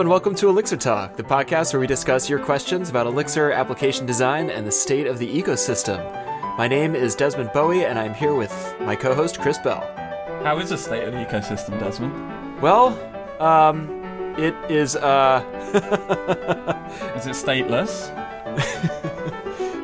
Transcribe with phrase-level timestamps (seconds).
[0.00, 3.52] Hello and welcome to Elixir Talk, the podcast where we discuss your questions about Elixir
[3.52, 6.00] application design and the state of the ecosystem.
[6.56, 8.50] My name is Desmond Bowe, and I'm here with
[8.80, 9.82] my co-host Chris Bell.
[10.42, 12.14] How is the state of the ecosystem, Desmond?
[12.62, 12.98] Well,
[13.42, 13.90] um,
[14.38, 14.96] it is.
[14.96, 15.44] Uh,
[17.14, 18.08] is it stateless?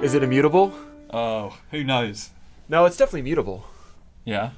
[0.03, 0.73] is it immutable?
[1.11, 2.31] Oh, who knows?
[2.71, 3.67] No, it's definitely mutable.
[4.25, 4.53] Yeah.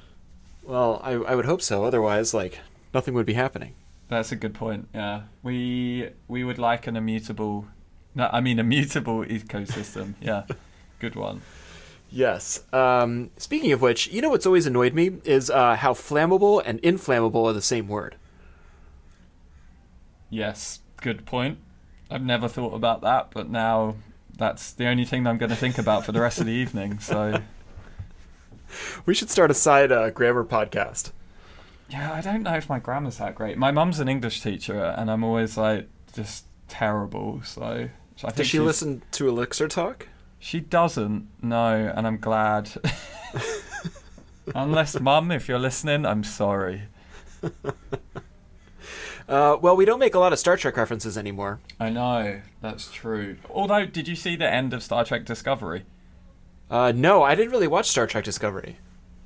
[0.63, 1.83] Well, I, I would hope so.
[1.83, 2.59] Otherwise, like
[2.93, 3.75] nothing would be happening.
[4.09, 4.89] That's a good point.
[4.93, 7.67] Yeah, we we would like an immutable,
[8.15, 10.15] no, I mean a mutable ecosystem.
[10.19, 10.43] Yeah,
[10.99, 11.41] good one.
[12.11, 12.63] Yes.
[12.73, 16.79] Um, speaking of which, you know what's always annoyed me is uh, how flammable and
[16.79, 18.15] inflammable are the same word.
[20.31, 21.59] Yes, good point.
[22.09, 23.95] I've never thought about that, but now
[24.37, 26.97] that's the only thing I'm going to think about for the rest of the evening.
[26.99, 27.41] So
[29.05, 31.11] we should start a side uh, grammar podcast.
[31.89, 33.57] Yeah, I don't know if my grammar's that great.
[33.57, 37.41] My mum's an English teacher, and I'm always like just terrible.
[37.43, 40.07] So, so I think does she listen to Elixir Talk?
[40.39, 41.27] She doesn't.
[41.41, 42.71] No, and I'm glad.
[44.55, 46.83] Unless, mum, if you're listening, I'm sorry.
[49.29, 51.59] Uh, well, we don't make a lot of Star Trek references anymore.
[51.79, 53.37] I know that's true.
[53.47, 55.85] Although, did you see the end of Star Trek Discovery?
[56.67, 58.77] Uh, no, I didn't really watch Star Trek Discovery.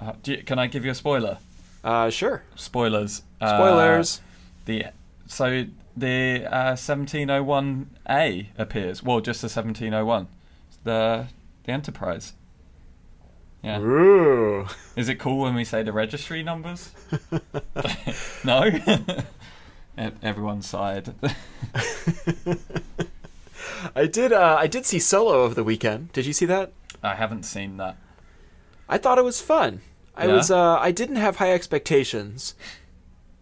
[0.01, 1.37] Uh, you, can I give you a spoiler?
[1.83, 2.43] Uh, sure.
[2.55, 3.23] Spoilers.
[3.41, 4.21] Uh, Spoilers.
[4.65, 4.85] the
[5.25, 5.65] so
[5.97, 9.03] the uh, 1701A appears.
[9.03, 10.27] Well, just the 1701.
[10.83, 11.27] The
[11.65, 12.33] the Enterprise.
[13.61, 13.79] Yeah.
[13.79, 14.67] Ooh.
[14.95, 16.91] Is it cool when we say the registry numbers?
[18.43, 18.69] no.
[20.21, 21.13] Everyone sighed.
[23.95, 24.33] I did.
[24.33, 26.11] Uh, I did see Solo over the weekend.
[26.11, 26.73] Did you see that?
[27.01, 27.95] I haven't seen that.
[28.89, 29.81] I thought it was fun.
[30.15, 30.33] I yeah?
[30.33, 32.55] was uh, I didn't have high expectations,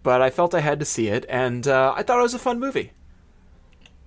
[0.03, 2.39] but I felt I had to see it, and uh, I thought it was a
[2.39, 2.91] fun movie.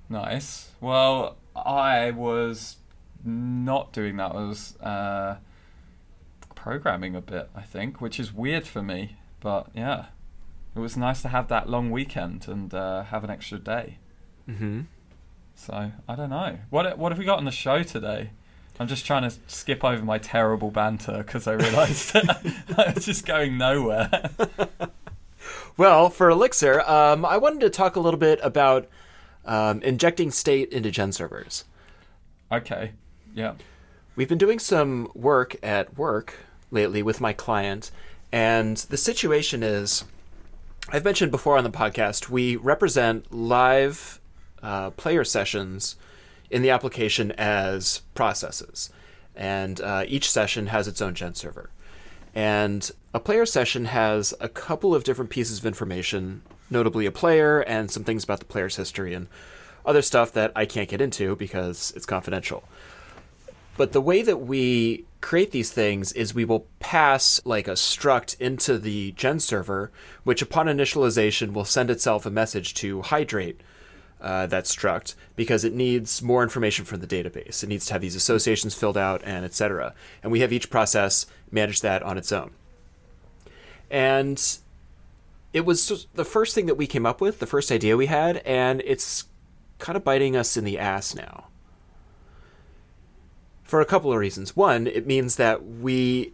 [0.09, 0.71] Nice.
[0.81, 2.77] Well, I was
[3.25, 4.33] not doing that.
[4.33, 5.37] I was uh,
[6.55, 9.17] programming a bit, I think, which is weird for me.
[9.41, 10.07] But yeah,
[10.75, 13.99] it was nice to have that long weekend and uh, have an extra day.
[14.49, 14.83] Mm-hmm.
[15.55, 16.59] So I don't know.
[16.71, 18.31] What what have we got on the show today?
[18.81, 22.17] I'm just trying to skip over my terrible banter because I realised
[22.77, 24.31] I was just going nowhere.
[25.77, 28.89] well, for Elixir, um, I wanted to talk a little bit about
[29.45, 31.65] um, injecting state into gen servers.
[32.51, 32.93] Okay.
[33.35, 33.55] Yeah.
[34.17, 36.35] We've been doing some work at work
[36.71, 37.91] lately with my client,
[38.33, 40.05] and the situation is
[40.91, 44.21] I've mentioned before on the podcast, we represent live
[44.63, 45.97] uh, player sessions
[46.55, 48.89] in the application as processes.
[49.35, 51.69] And uh, each session has its own gen server.
[52.33, 57.63] And a player session has a couple of different pieces of information, notably a player
[57.63, 59.27] and some things about the player's history and
[59.85, 62.63] other stuff that I can't get into because it's confidential.
[63.77, 68.41] But the way that we create these things is we will pass like a struct
[68.41, 69.91] into the gen server,
[70.23, 73.61] which upon initialization will send itself a message to hydrate
[74.25, 77.63] uh, that struct because it needs more information from the database.
[77.63, 79.95] It needs to have these associations filled out and etc.
[80.23, 82.53] And we have each process manage that on its own.
[83.91, 84.43] And
[85.53, 88.39] it was the first thing that we came up with, the first idea we had,
[88.39, 89.25] and it's
[89.79, 91.49] kind of biting us in the ass now.
[93.63, 94.57] For a couple of reasons.
[94.57, 96.33] One, it means that we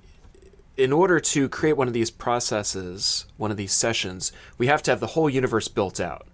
[0.77, 4.91] in order to create one of these processes, one of these sessions, we have to
[4.91, 6.27] have the whole universe built out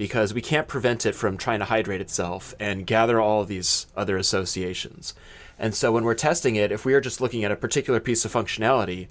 [0.00, 4.16] because we can't prevent it from trying to hydrate itself and gather all these other
[4.16, 5.12] associations.
[5.58, 8.24] And so when we're testing it, if we are just looking at a particular piece
[8.24, 9.08] of functionality,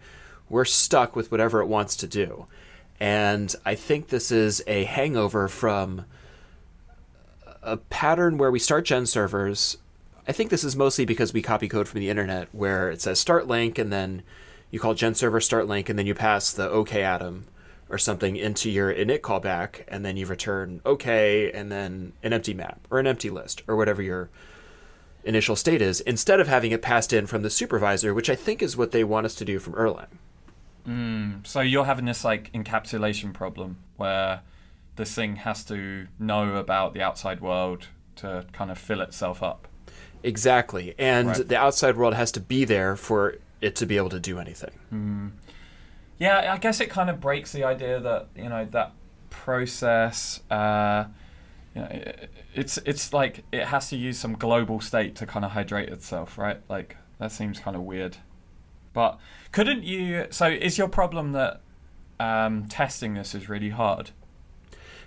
[0.49, 2.47] we're stuck with whatever it wants to do.
[2.99, 6.05] And I think this is a hangover from
[7.61, 9.77] a pattern where we start gen servers.
[10.27, 13.19] I think this is mostly because we copy code from the internet where it says
[13.19, 14.23] start link and then
[14.71, 17.45] you call gen server start link and then you pass the OK atom
[17.89, 22.53] or something into your init callback, and then you return okay, and then an empty
[22.53, 24.29] map or an empty list or whatever your
[25.23, 28.61] initial state is, instead of having it passed in from the supervisor, which I think
[28.61, 30.07] is what they want us to do from Erlang.
[30.87, 34.41] Mm, so you're having this like encapsulation problem where
[34.95, 37.87] this thing has to know about the outside world
[38.17, 39.67] to kind of fill itself up.
[40.23, 41.47] Exactly, and right.
[41.47, 44.71] the outside world has to be there for it to be able to do anything.
[44.93, 45.31] Mm.
[46.19, 48.91] Yeah, I guess it kind of breaks the idea that you know that
[49.29, 50.41] process.
[50.51, 51.05] Uh,
[51.73, 52.01] you know,
[52.53, 56.37] it's it's like it has to use some global state to kind of hydrate itself,
[56.37, 56.59] right?
[56.69, 58.17] Like that seems kind of weird.
[58.93, 59.17] But
[59.51, 60.27] couldn't you?
[60.29, 61.61] So is your problem that
[62.19, 64.11] um, testing this is really hard?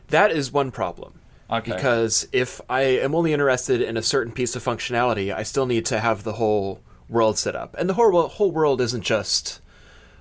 [0.09, 1.21] That is one problem.
[1.51, 1.73] Okay.
[1.73, 5.85] Because if I am only interested in a certain piece of functionality, I still need
[5.87, 6.81] to have the whole
[7.11, 7.75] world set up.
[7.79, 9.61] And the whole whole world isn't just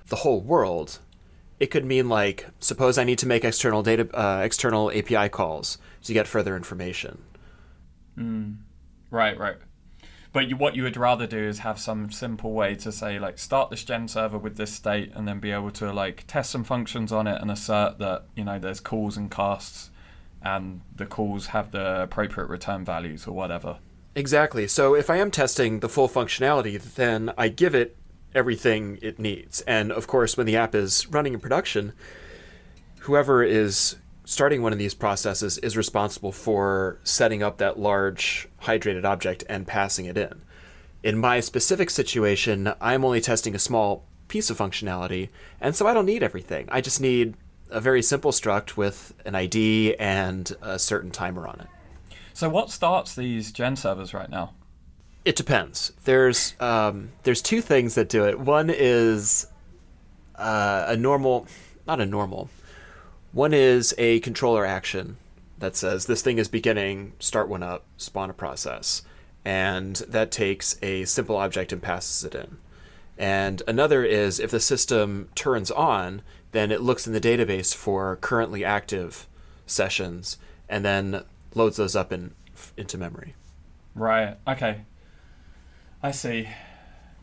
[0.08, 0.98] the whole world.
[1.60, 5.78] It could mean like suppose I need to make external data uh, external API calls
[6.04, 7.22] to get further information.
[9.10, 9.56] Right, right.
[10.32, 13.38] But you, what you would rather do is have some simple way to say like
[13.38, 16.64] start this gen server with this state and then be able to like test some
[16.64, 19.90] functions on it and assert that you know there's calls and casts
[20.42, 23.78] and the calls have the appropriate return values or whatever.
[24.14, 24.66] Exactly.
[24.66, 27.96] So if I am testing the full functionality, then I give it
[28.34, 29.60] everything it needs.
[29.62, 31.92] And of course, when the app is running in production,
[33.00, 39.04] whoever is starting one of these processes is responsible for setting up that large hydrated
[39.04, 40.42] object and passing it in.
[41.02, 45.28] In my specific situation, I'm only testing a small piece of functionality,
[45.60, 46.68] and so I don't need everything.
[46.70, 47.34] I just need
[47.70, 52.16] a very simple struct with an ID and a certain timer on it.
[52.32, 54.54] So what starts these gen servers right now?
[55.24, 55.92] It depends.
[56.04, 58.40] There's um, there's two things that do it.
[58.40, 59.46] One is
[60.34, 61.46] uh, a normal,
[61.86, 62.50] not a normal.
[63.32, 65.16] One is a controller action
[65.58, 69.02] that says this thing is beginning, start one up, spawn a process,
[69.44, 72.58] and that takes a simple object and passes it in.
[73.16, 78.16] And another is if the system turns on, then it looks in the database for
[78.16, 79.28] currently active
[79.66, 80.36] sessions
[80.68, 81.22] and then
[81.54, 82.34] loads those up in
[82.76, 83.34] into memory.
[83.94, 84.36] Right.
[84.48, 84.80] Okay.
[86.02, 86.48] I see.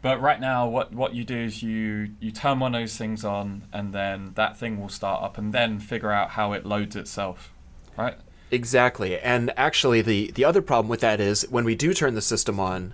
[0.02, 3.26] But right now, what, what you do is you, you turn one of those things
[3.26, 6.96] on, and then that thing will start up, and then figure out how it loads
[6.96, 7.52] itself.
[7.98, 8.16] Right?
[8.50, 9.20] Exactly.
[9.20, 12.60] And actually, the, the other problem with that is when we do turn the system
[12.60, 12.94] on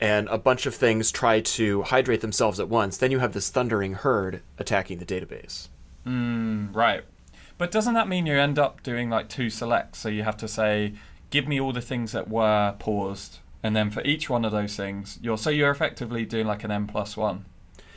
[0.00, 3.50] and a bunch of things try to hydrate themselves at once, then you have this
[3.50, 5.68] thundering herd attacking the database.
[6.06, 7.04] Mm, right.
[7.58, 9.98] But doesn't that mean you end up doing like two selects?
[9.98, 10.94] So you have to say,
[11.28, 14.76] give me all the things that were paused, and then for each one of those
[14.76, 17.44] things, you're so you're effectively doing like an n plus one,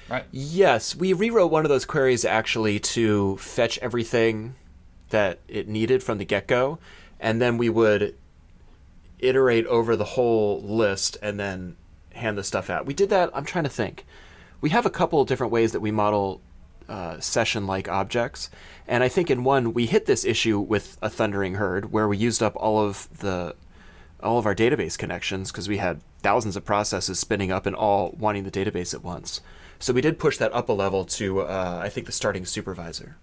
[0.09, 0.25] right?
[0.31, 4.55] Yes, we rewrote one of those queries actually to fetch everything
[5.09, 6.79] that it needed from the get go,
[7.19, 8.15] and then we would
[9.19, 11.77] iterate over the whole list and then
[12.13, 12.85] hand the stuff out.
[12.85, 14.05] We did that, I'm trying to think.
[14.59, 16.41] We have a couple of different ways that we model
[16.89, 18.49] uh, session like objects,
[18.87, 22.17] and I think in one we hit this issue with a thundering herd where we
[22.17, 23.55] used up all of the
[24.23, 28.15] all of our database connections because we had thousands of processes spinning up and all
[28.17, 29.41] wanting the database at once.
[29.79, 33.17] So we did push that up a level to uh, I think the starting supervisor.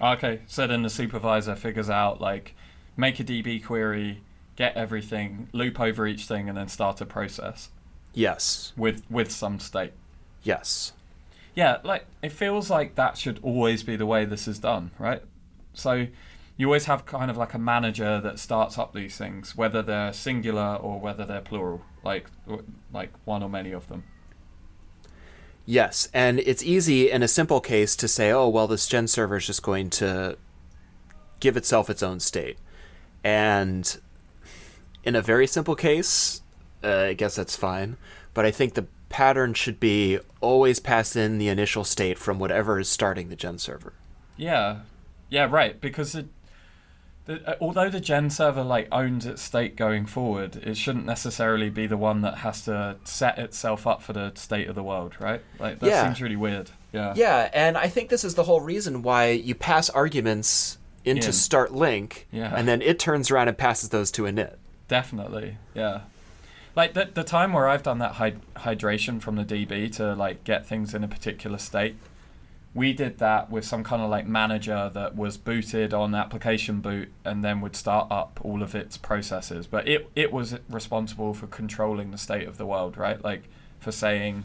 [0.00, 2.54] Okay, so then the supervisor figures out like
[2.96, 4.22] make a DB query,
[4.56, 7.70] get everything, loop over each thing, and then start a process
[8.14, 8.72] Yes.
[8.76, 9.92] with with some state.
[10.42, 10.92] Yes.
[11.54, 15.22] Yeah, like it feels like that should always be the way this is done, right?
[15.74, 16.06] So
[16.58, 20.12] you always have kind of like a manager that starts up these things, whether they're
[20.12, 22.26] singular or whether they're plural, like
[22.92, 24.02] like one or many of them.
[25.64, 29.36] Yes, and it's easy in a simple case to say, oh, well, this gen server
[29.36, 30.36] is just going to
[31.40, 32.58] give itself its own state.
[33.22, 34.00] And
[35.04, 36.42] in a very simple case,
[36.82, 37.98] uh, I guess that's fine.
[38.34, 42.80] But I think the pattern should be always pass in the initial state from whatever
[42.80, 43.92] is starting the gen server.
[44.36, 44.80] Yeah,
[45.28, 45.78] yeah, right.
[45.80, 46.26] Because it,
[47.28, 51.70] the, uh, although the gen server like owns its state going forward, it shouldn't necessarily
[51.70, 55.14] be the one that has to set itself up for the state of the world,
[55.20, 55.40] right?
[55.60, 56.04] Like that Yeah.
[56.04, 56.70] seems really weird.
[56.92, 57.12] Yeah.
[57.16, 61.32] Yeah, and I think this is the whole reason why you pass arguments into In.
[61.32, 62.52] start link, Yeah.
[62.56, 64.54] and then it turns around and passes those to init.
[64.88, 66.00] Definitely, yeah.
[66.74, 70.44] Like the the time where I've done that hyd- hydration from the DB to like
[70.44, 71.96] get things in a particular state,
[72.78, 77.10] we did that with some kind of like manager that was booted on application boot
[77.24, 79.66] and then would start up all of its processes.
[79.66, 83.22] But it it was responsible for controlling the state of the world, right?
[83.22, 83.48] Like
[83.80, 84.44] for saying,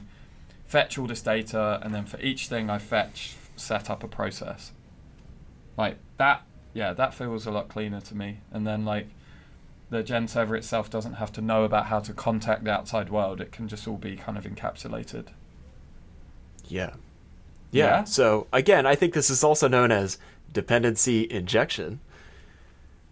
[0.66, 4.72] fetch all this data, and then for each thing I fetch, set up a process.
[5.78, 6.42] Like that,
[6.74, 8.40] yeah, that feels a lot cleaner to me.
[8.52, 9.10] And then like
[9.92, 13.40] the gen server itself doesn't have to know about how to contact the outside world.
[13.40, 15.28] It can just all be kind of encapsulated.
[16.68, 16.94] Yeah.
[17.74, 17.86] Yeah.
[17.86, 18.04] Yeah?
[18.06, 20.18] So again, I think this is also known as
[20.52, 22.00] dependency injection.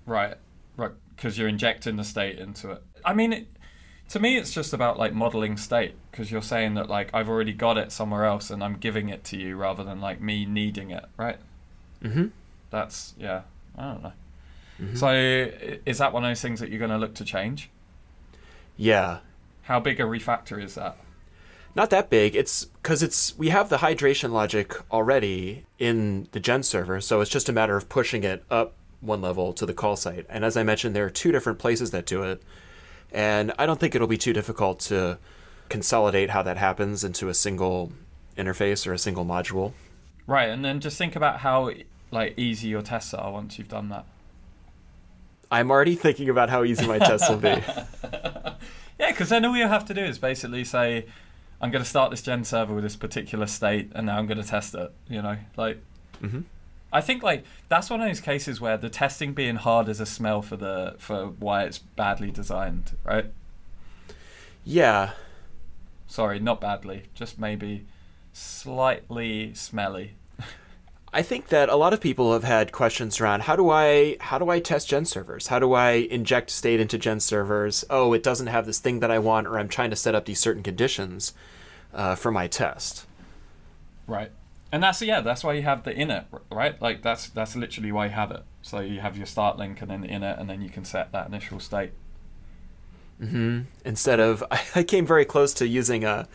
[0.06, 0.36] Right,
[0.78, 2.84] right, because you're injecting the state into it.
[3.04, 3.48] I mean, it,
[4.10, 7.54] to me, it's just about like modeling state because you're saying that like I've already
[7.54, 10.92] got it somewhere else and I'm giving it to you rather than like me needing
[10.92, 11.38] it, right?
[12.04, 12.28] Mm-hmm.
[12.70, 13.42] That's yeah,
[13.78, 14.14] I don't know.
[14.96, 15.12] So
[15.86, 17.70] is that one of those things that you're going to look to change?
[18.78, 19.20] Yeah.
[19.64, 20.98] How big a refactor is that?
[21.76, 22.36] Not that big.
[22.36, 27.32] It's because it's we have the hydration logic already in the gen server, so it's
[27.32, 30.26] just a matter of pushing it up one level to the call site.
[30.30, 32.42] And as I mentioned, there are two different places that do it.
[33.12, 35.18] And I don't think it'll be too difficult to
[35.70, 37.92] consolidate how that happens into a single
[38.38, 39.74] interface or a single module.
[40.28, 41.72] Right, and then just think about how
[42.12, 44.06] like easy your tests are once you've done that.
[45.50, 47.50] I'm already thinking about how easy my tests will be.
[49.00, 51.06] yeah, because then all you have to do is basically say,
[51.62, 54.42] I'm going to start this gen server with this particular state, and now I'm going
[54.42, 54.92] to test it.
[55.08, 55.78] You know, like.
[56.22, 56.42] Mm-hmm.
[56.94, 60.06] I think like that's one of those cases where the testing being hard is a
[60.06, 63.28] smell for the for why it's badly designed, right?
[64.66, 65.12] Yeah.
[66.08, 67.86] Sorry, not badly, just maybe
[68.34, 70.16] slightly smelly.
[71.14, 74.38] I think that a lot of people have had questions around how do I how
[74.38, 75.48] do I test gen servers?
[75.48, 77.84] How do I inject state into gen servers?
[77.90, 80.26] Oh, it doesn't have this thing that I want, or I'm trying to set up
[80.26, 81.34] these certain conditions
[81.94, 83.06] uh, for my test.
[84.08, 84.32] Right,
[84.72, 86.82] and that's yeah, that's why you have the init, right?
[86.82, 88.44] Like that's that's literally why you have it.
[88.62, 91.12] So you have your start link and then the init, and then you can set
[91.12, 91.92] that initial state.
[93.22, 93.62] Mm-hmm.
[93.84, 94.44] Instead of,
[94.76, 96.30] I came very close to using a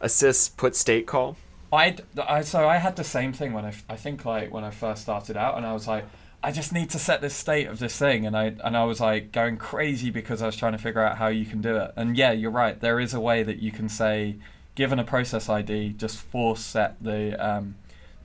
[0.00, 1.36] a sys put state call
[1.72, 1.96] I,
[2.26, 5.02] I so I had the same thing when I, I think like when I first
[5.02, 6.04] started out and I was like
[6.42, 9.00] I just need to set this state of this thing and I and I was
[9.00, 11.92] like going crazy because I was trying to figure out how you can do it.
[11.96, 14.36] And yeah you're right there is a way that you can say
[14.74, 17.76] given a process ID just force set the um,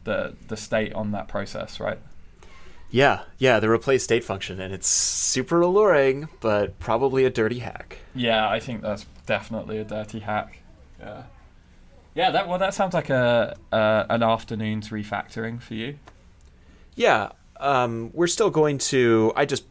[0.06, 2.00] the the state on that process right?
[2.90, 8.00] Yeah yeah the replace state function and it's super alluring but probably a dirty hack.
[8.16, 10.60] Yeah I think that's definitely a dirty hack.
[11.00, 11.24] Yeah
[12.16, 16.00] yeah, that well, that sounds like a uh, an afternoon's refactoring for you.
[16.96, 19.34] Yeah, um, we're still going to.
[19.36, 19.66] I just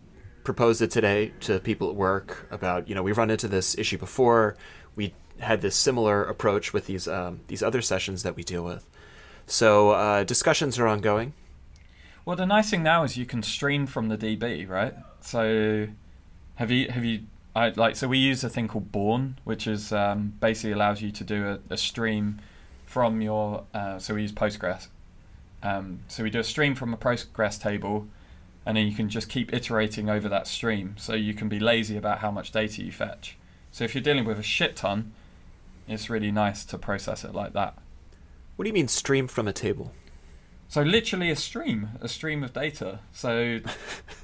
[0.44, 3.96] proposed it today to people at work about you know we've run into this issue
[3.96, 4.56] before.
[4.94, 8.86] We had this similar approach with these um, these other sessions that we deal with.
[9.46, 11.32] So uh, discussions are ongoing.
[12.26, 14.94] Well, the nice thing now is you can stream from the DB, right?
[15.20, 15.88] So
[16.56, 17.22] have you have you
[17.54, 21.10] I like so we use a thing called Bourne, which is um, basically allows you
[21.12, 22.40] to do a, a stream
[22.84, 23.64] from your.
[23.72, 24.88] Uh, so we use Postgres.
[25.62, 28.08] Um, so we do a stream from a Postgres table,
[28.66, 30.96] and then you can just keep iterating over that stream.
[30.98, 33.36] So you can be lazy about how much data you fetch.
[33.70, 35.12] So if you're dealing with a shit ton,
[35.86, 37.78] it's really nice to process it like that.
[38.56, 39.92] What do you mean stream from a table?
[40.68, 43.00] So literally a stream, a stream of data.
[43.12, 43.60] So,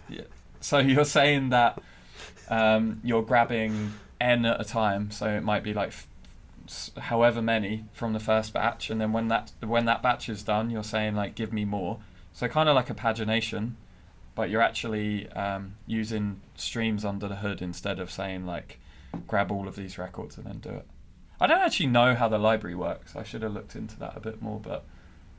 [0.60, 1.80] so you're saying that
[2.50, 6.08] um, you're grabbing n at a time, so it might be like f-
[6.98, 10.68] however many from the first batch, and then when that when that batch is done,
[10.70, 11.98] you're saying like give me more.
[12.32, 13.72] So kind of like a pagination,
[14.34, 18.78] but you're actually um, using streams under the hood instead of saying like
[19.26, 20.86] grab all of these records and then do it.
[21.40, 23.16] I don't actually know how the library works.
[23.16, 24.84] I should have looked into that a bit more, but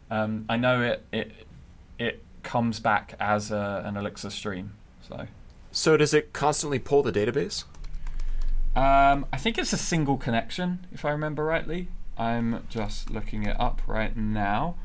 [0.10, 1.32] um, I know it it
[2.00, 4.74] it comes back as a, an Elixir stream.
[5.08, 5.28] So
[5.72, 7.64] so does it constantly pull the database?
[8.76, 11.88] Um, I think it's a single connection, if I remember rightly.
[12.18, 14.76] I'm just looking it up right now.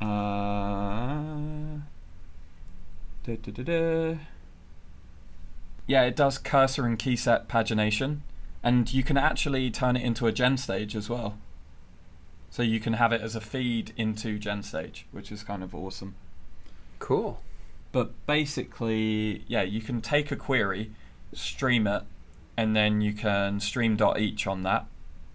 [0.00, 1.80] Uh,
[3.24, 4.18] da, da, da,
[5.86, 8.18] yeah, it does cursor and key set pagination,
[8.62, 11.38] and you can actually turn it into a gen stage as well.
[12.50, 15.74] So you can have it as a feed into gen stage, which is kind of
[15.74, 16.14] awesome.
[16.98, 17.40] Cool.
[17.96, 20.92] But basically, yeah, you can take a query,
[21.32, 22.02] stream it,
[22.54, 24.84] and then you can stream dot each on that.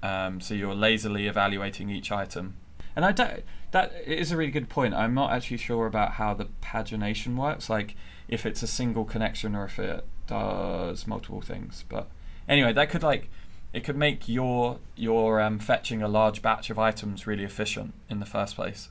[0.03, 2.53] Um, so you're lazily evaluating each item.
[2.96, 3.41] And I don't,
[3.72, 4.94] that is a really good point.
[4.94, 7.96] I'm not actually sure about how the pagination works, like
[8.27, 11.84] if it's a single connection or if it does multiple things.
[11.89, 12.12] But
[12.48, 13.27] anyway, that could like
[13.74, 18.20] it could make your your um, fetching a large batch of items really efficient in
[18.20, 18.89] the first place.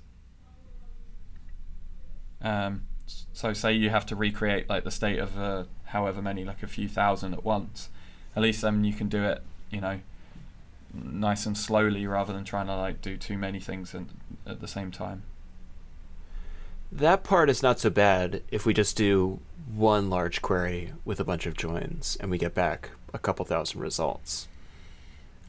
[2.43, 2.87] Um,
[3.33, 6.67] so say you have to recreate like the state of uh, however many, like a
[6.67, 7.89] few thousand at once.
[8.37, 10.01] At least then you can do it, you know,
[10.93, 14.11] nice and slowly rather than trying to like do too many things and,
[14.47, 15.23] at the same time.
[16.93, 19.41] That part is not so bad if we just do
[19.73, 23.81] one large query with a bunch of joins and we get back a couple thousand
[23.81, 24.49] results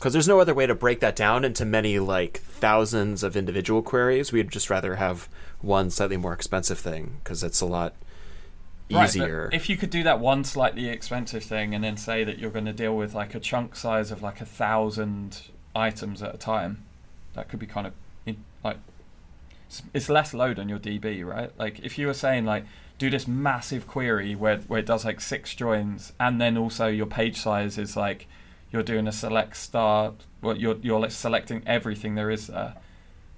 [0.02, 3.84] because there's no other way to break that down into many like thousands of individual
[3.84, 4.32] queries.
[4.32, 5.30] We'd just rather have
[5.62, 7.94] one slightly more expensive thing because it's a lot
[8.90, 9.44] easier.
[9.46, 12.52] Right, if you could do that one slightly expensive thing and then say that you're
[12.52, 15.42] going to deal with like a chunk size of like a thousand
[15.76, 16.84] items at a time,
[17.34, 17.94] that could be kind of
[18.64, 18.78] like
[19.94, 21.52] it's less load on your DB, right?
[21.58, 22.66] Like if you were saying like
[22.98, 27.06] do this massive query where where it does like six joins and then also your
[27.06, 28.28] page size is like
[28.72, 30.14] you're doing a select star.
[30.42, 32.76] Well, you're you're selecting everything there is there.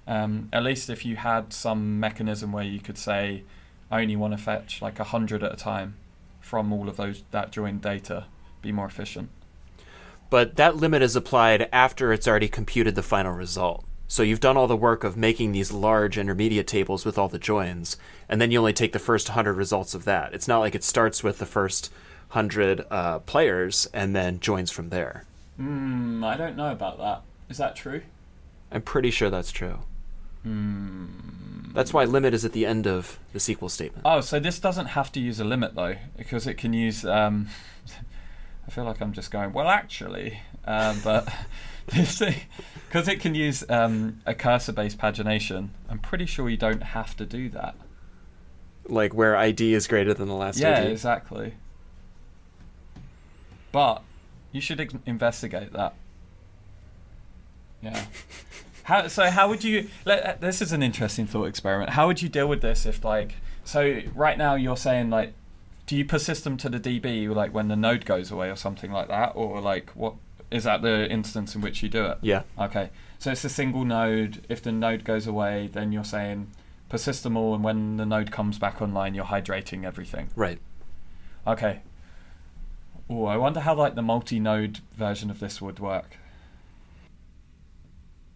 [0.06, 3.42] Um, at least if you had some mechanism where you could say,
[3.90, 5.96] I only want to fetch like a hundred at a time
[6.40, 8.26] from all of those that joined data,
[8.60, 9.30] be more efficient.
[10.30, 13.84] But that limit is applied after it's already computed the final result.
[14.06, 17.38] So you've done all the work of making these large intermediate tables with all the
[17.38, 17.96] joins,
[18.28, 20.34] and then you only take the first 100 results of that.
[20.34, 21.90] It's not like it starts with the first
[22.30, 25.24] 100 uh, players and then joins from there.
[25.56, 27.22] Hmm, I don't know about that.
[27.48, 28.02] Is that true?
[28.70, 29.78] I'm pretty sure that's true.
[30.44, 31.06] Hmm.
[31.72, 34.02] That's why limit is at the end of the SQL statement.
[34.04, 37.04] Oh, so this doesn't have to use a limit though, because it can use.
[37.04, 37.48] Um,
[38.66, 39.52] I feel like I'm just going.
[39.52, 41.28] Well, actually, um, but
[41.86, 42.22] this
[42.86, 47.26] because it can use um, a cursor-based pagination, I'm pretty sure you don't have to
[47.26, 47.74] do that.
[48.86, 50.92] Like where ID is greater than the last yeah, ID.
[50.92, 51.54] exactly.
[53.72, 54.02] But
[54.52, 55.94] you should ex- investigate that.
[57.82, 58.04] Yeah.
[58.84, 59.88] How, so how would you?
[60.04, 61.90] Let, uh, this is an interesting thought experiment.
[61.90, 65.32] How would you deal with this if like so right now you're saying like,
[65.86, 68.92] do you persist them to the DB like when the node goes away or something
[68.92, 70.14] like that, or like what
[70.50, 72.18] is that the instance in which you do it?
[72.20, 72.42] Yeah.
[72.58, 72.90] Okay.
[73.18, 74.44] So it's a single node.
[74.50, 76.50] If the node goes away, then you're saying
[76.90, 80.28] persist them all, and when the node comes back online, you're hydrating everything.
[80.36, 80.58] Right.
[81.46, 81.80] Okay.
[83.08, 86.18] Oh, I wonder how like the multi-node version of this would work.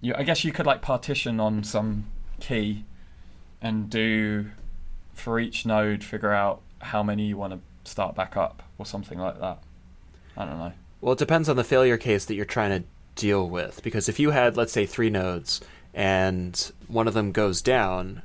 [0.01, 2.07] You, I guess you could like partition on some
[2.41, 2.85] key,
[3.61, 4.47] and do
[5.13, 9.19] for each node figure out how many you want to start back up or something
[9.19, 9.59] like that.
[10.37, 10.73] I don't know.
[11.01, 13.83] Well, it depends on the failure case that you're trying to deal with.
[13.83, 15.61] Because if you had, let's say, three nodes
[15.93, 18.23] and one of them goes down,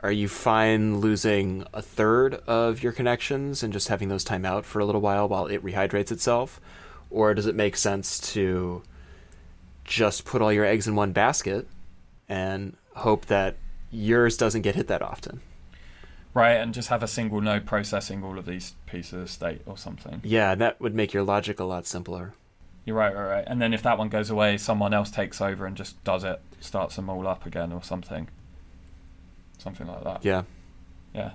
[0.00, 4.64] are you fine losing a third of your connections and just having those time out
[4.64, 6.60] for a little while while it rehydrates itself?
[7.10, 8.82] Or does it make sense to
[9.88, 11.66] just put all your eggs in one basket
[12.28, 13.56] and hope that
[13.90, 15.40] yours doesn't get hit that often?
[16.34, 19.76] Right, and just have a single node processing all of these pieces of state or
[19.76, 20.20] something.
[20.22, 22.34] Yeah, that would make your logic a lot simpler.
[22.84, 23.44] You're right, right, right.
[23.46, 26.40] And then if that one goes away, someone else takes over and just does it,
[26.60, 28.28] starts them all up again or something.
[29.58, 30.24] Something like that.
[30.24, 30.42] Yeah.
[31.14, 31.32] Yeah.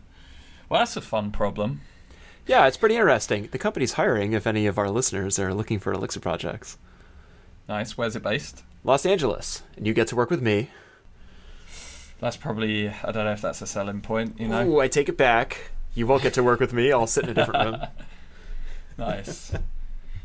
[0.69, 1.81] Well, that's a fun problem.
[2.45, 3.49] Yeah, it's pretty interesting.
[3.51, 6.77] The company's hiring if any of our listeners are looking for Elixir projects.
[7.67, 7.97] Nice.
[7.97, 8.63] Where's it based?
[8.83, 10.69] Los Angeles, and you get to work with me.
[12.19, 14.65] That's probably, I don't know if that's a selling point, you know?
[14.67, 15.71] Ooh, I take it back.
[15.95, 16.91] You won't get to work with me.
[16.91, 17.87] I'll sit in a different room.
[18.97, 19.53] nice.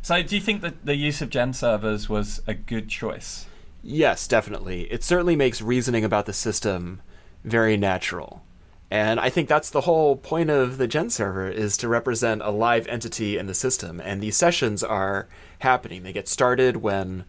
[0.03, 3.47] So, do you think that the use of gen servers was a good choice?
[3.83, 4.83] Yes, definitely.
[4.93, 7.01] It certainly makes reasoning about the system
[7.45, 8.43] very natural.
[8.91, 12.51] And I think that's the whole point of the gen server is to represent a
[12.51, 14.01] live entity in the system.
[14.01, 16.03] And these sessions are happening.
[16.03, 17.25] They get started when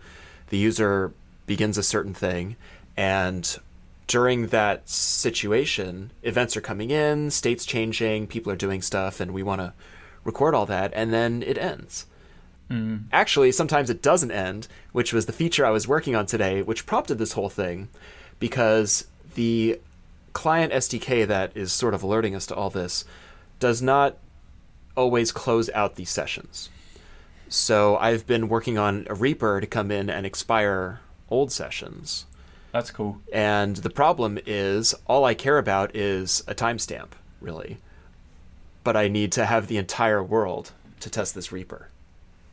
[0.50, 1.14] the user
[1.46, 2.56] begins a certain thing.
[2.96, 3.58] And
[4.08, 9.44] during that situation, events are coming in, states changing, people are doing stuff, and we
[9.44, 9.74] want to
[10.24, 10.92] record all that.
[10.96, 12.06] And then it ends.
[12.70, 13.04] Mm.
[13.12, 16.86] Actually, sometimes it doesn't end, which was the feature I was working on today, which
[16.86, 17.90] prompted this whole thing
[18.40, 19.80] because the
[20.34, 23.06] client SDK that is sort of alerting us to all this
[23.60, 24.18] does not
[24.96, 26.70] always close out these sessions.
[27.50, 32.26] So I've been working on a Reaper to come in and expire old sessions.
[32.72, 33.20] That's cool.
[33.34, 37.10] And the problem is all I care about is a timestamp,
[37.42, 37.80] really.
[38.84, 41.90] But I need to have the entire world to test this Reaper.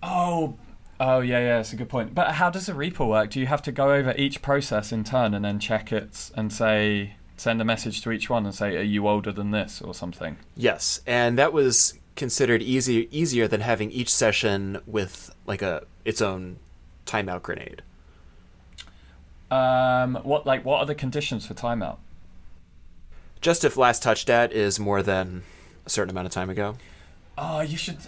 [0.03, 0.57] Oh,
[0.99, 2.15] oh yeah, yeah, that's a good point.
[2.15, 3.31] But how does a Reaper work?
[3.31, 6.51] Do you have to go over each process in turn and then check it and
[6.51, 9.95] say, send a message to each one and say, are you older than this or
[9.95, 10.39] something?
[10.57, 16.21] Yes, and that was considered easy easier than having each session with like a its
[16.21, 16.57] own
[17.05, 17.83] timeout grenade.
[19.51, 21.99] Um, what like what are the conditions for timeout?
[23.41, 25.43] Just if last touched at is more than
[25.85, 26.77] a certain amount of time ago.
[27.39, 27.99] Oh, you should.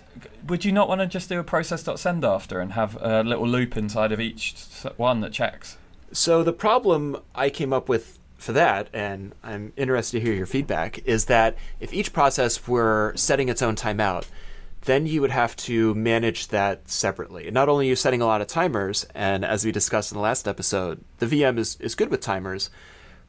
[0.47, 3.77] Would you not want to just do a process.send after and have a little loop
[3.77, 4.55] inside of each
[4.97, 5.77] one that checks?
[6.13, 10.47] So the problem I came up with for that, and I'm interested to hear your
[10.47, 14.27] feedback, is that if each process were setting its own timeout,
[14.83, 17.51] then you would have to manage that separately.
[17.51, 20.23] Not only are you setting a lot of timers, and as we discussed in the
[20.23, 22.71] last episode, the VM is, is good with timers,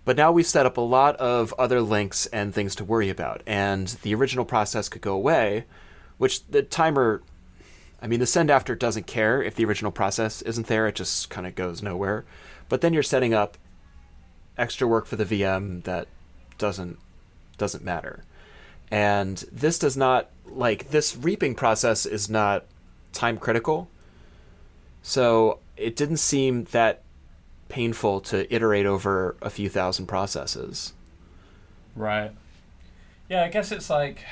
[0.05, 3.41] but now we've set up a lot of other links and things to worry about.
[3.47, 5.65] And the original process could go away,
[6.17, 7.23] which the timer,
[7.99, 11.31] I mean, the send after doesn't care if the original process isn't there, it just
[11.31, 12.25] kind of goes nowhere.
[12.69, 13.57] But then you're setting up
[14.59, 16.07] extra work for the VM that
[16.57, 16.99] doesn't
[17.57, 18.23] doesn't matter.
[18.91, 22.65] And this does not like this reaping process is not
[23.13, 23.89] time critical.
[25.01, 27.01] So it didn't seem that
[27.69, 30.93] painful to iterate over a few thousand processes.
[31.95, 32.31] Right.
[33.29, 34.25] Yeah, I guess it's like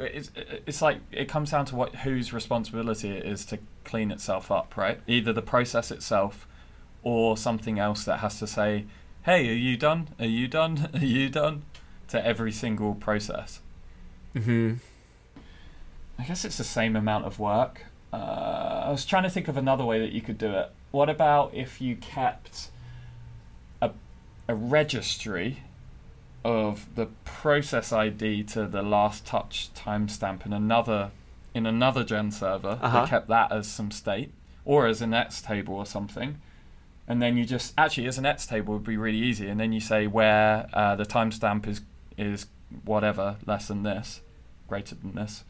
[0.00, 0.30] it's
[0.66, 4.76] it's like it comes down to what whose responsibility it is to clean itself up,
[4.76, 5.00] right?
[5.06, 6.46] Either the process itself
[7.02, 8.84] or something else that has to say,
[9.28, 10.08] "Hey, are you done?
[10.18, 10.88] Are you done?
[10.94, 11.62] Are you done?"
[12.08, 13.60] to every single process.
[14.32, 14.74] hmm
[16.18, 17.84] I guess it's the same amount of work.
[18.10, 20.70] Uh, I was trying to think of another way that you could do it.
[20.90, 22.70] What about if you kept
[23.82, 23.90] a,
[24.48, 25.62] a registry
[26.42, 31.10] of the process ID to the last touch timestamp in another
[31.54, 33.00] in another gen server Uh-huh.
[33.00, 34.32] that kept that as some state
[34.64, 36.40] or as an X table or something.
[37.08, 39.48] And then you just actually as an X table would be really easy.
[39.48, 41.80] And then you say where uh, the timestamp is
[42.16, 42.46] is
[42.84, 44.20] whatever less than this,
[44.68, 45.42] greater than this.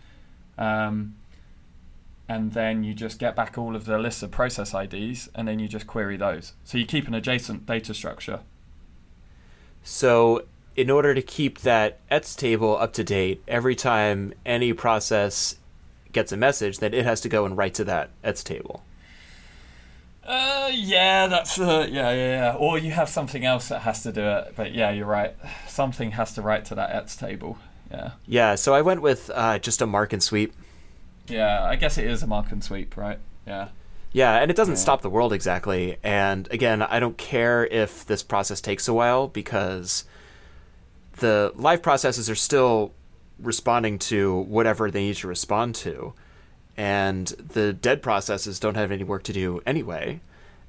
[0.57, 1.17] Um,
[2.29, 5.59] and then you just get back all of the lists of process IDs, and then
[5.59, 6.53] you just query those.
[6.63, 8.41] So you keep an adjacent data structure.
[9.83, 10.45] So,
[10.77, 15.57] in order to keep that ETS table up to date, every time any process
[16.13, 18.83] gets a message, then it has to go and write to that ETS table.
[20.29, 22.55] Uh, yeah, that's uh, yeah, yeah, yeah.
[22.59, 24.53] Or you have something else that has to do it.
[24.57, 25.35] But yeah, you're right.
[25.67, 27.57] Something has to write to that ETS table.
[27.91, 30.53] Yeah, Yeah, so I went with uh, just a mark and sweep.
[31.27, 31.65] yeah.
[31.65, 33.19] I guess it is a mark and sweep, right?
[33.47, 33.69] Yeah.
[34.13, 34.81] Yeah, and it doesn't Yeah.
[34.81, 35.97] stop the world exactly.
[36.03, 40.05] And again, I don't care if this process takes a while because
[41.17, 42.93] the live processes are still
[43.39, 46.13] responding to whatever they need to respond to.
[46.79, 50.21] And the dead processes don't have any work to do anyway.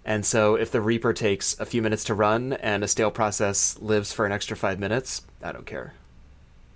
[0.03, 3.77] And so if the Reaper takes a few minutes to run and a stale process
[3.79, 5.93] lives for an extra five minutes, I don't care.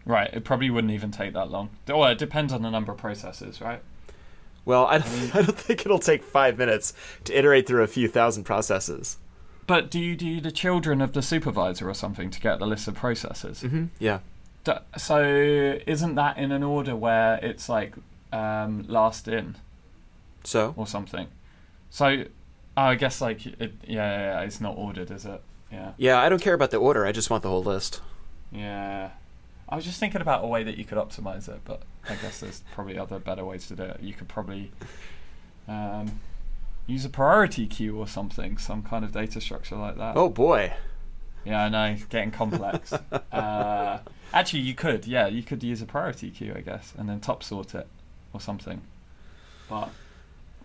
[0.06, 0.30] Right.
[0.32, 1.72] It probably wouldn't even take that long.
[1.88, 3.82] Well, it depends on the number of processes, right?
[4.66, 6.94] Well, I, mean- I don't think it'll take five minutes
[7.24, 9.18] to iterate through a few thousand processes.
[9.66, 12.88] But do you do the children of the supervisor or something to get the list
[12.88, 13.62] of processes?
[13.62, 14.20] hmm Yeah.
[14.98, 15.24] So
[15.88, 17.96] isn't that in an order where it's like
[18.34, 19.56] um, last in
[20.44, 20.74] So?
[20.76, 21.28] or something?
[21.90, 22.26] So
[22.76, 25.42] oh, I guess like it, yeah, yeah, yeah, it's not ordered, is it?
[25.72, 27.06] Yeah, Yeah, I don't care about the order.
[27.06, 28.02] I just want the whole list.
[28.52, 29.12] yeah.
[29.70, 32.42] I was just thinking about a way that you could optimize it, but I guess
[32.42, 34.02] there's probably other better ways to do it.
[34.02, 34.72] You could probably
[35.68, 36.20] um,
[36.86, 40.16] use a priority queue or something, some kind of data structure like that.
[40.16, 40.74] Oh boy.
[41.44, 42.94] Yeah, I know, getting complex.
[43.32, 44.00] uh,
[44.32, 47.42] actually, you could, yeah, you could use a priority queue, I guess, and then top
[47.42, 47.88] sort it
[48.34, 48.82] or something.
[49.70, 49.90] But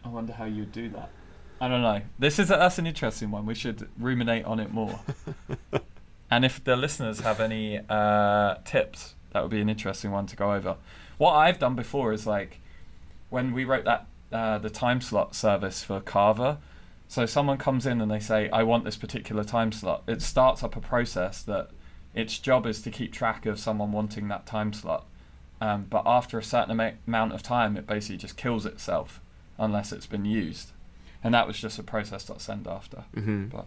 [0.05, 1.11] I wonder how you'd do that.
[1.61, 2.03] I don't know.
[2.19, 3.47] This is a, that's an interesting one.
[3.47, 5.01] We should ruminate on it more.
[6.31, 10.37] and if the listeners have any uh, tips, that would be an interesting one to
[10.37, 10.77] go over.
[11.19, 12.61] What I've done before is like
[13.31, 16.59] when we wrote that uh, the time slot service for Carver.
[17.09, 20.63] So someone comes in and they say, "I want this particular time slot." It starts
[20.63, 21.71] up a process that
[22.15, 25.07] its job is to keep track of someone wanting that time slot.
[25.61, 29.21] Um, but after a certain amount of time, it basically just kills itself
[29.59, 30.71] unless it's been used.
[31.23, 33.05] And that was just a process.send after.
[33.14, 33.66] hmm But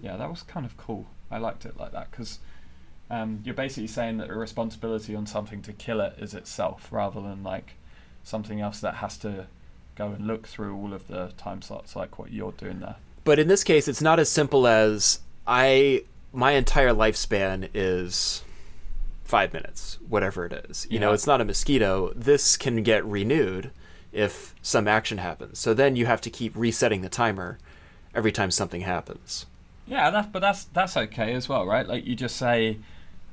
[0.00, 1.06] yeah, that was kind of cool.
[1.30, 2.38] I liked it like that because
[3.10, 7.20] um, you're basically saying that the responsibility on something to kill it is itself rather
[7.20, 7.72] than like
[8.22, 9.46] something else that has to
[9.96, 12.96] go and look through all of the time slots like what you're doing there.
[13.24, 16.04] But in this case, it's not as simple as I.
[16.34, 18.42] My entire lifespan is
[19.32, 20.86] five minutes, whatever it is.
[20.90, 22.12] You know, it's not a mosquito.
[22.14, 23.70] This can get renewed
[24.12, 25.58] if some action happens.
[25.58, 27.56] So then you have to keep resetting the timer
[28.14, 29.46] every time something happens.
[29.86, 31.88] Yeah, that's but that's that's okay as well, right?
[31.88, 32.76] Like you just say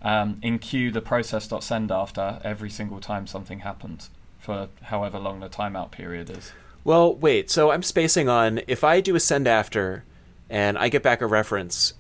[0.02, 4.10] um, in queue the process.send after every single time something happens
[4.40, 6.54] for however long the timeout period is.
[6.86, 7.52] Well, wait.
[7.52, 10.06] So I'm spacing on if I do a send after
[10.50, 11.94] and I get back a reference,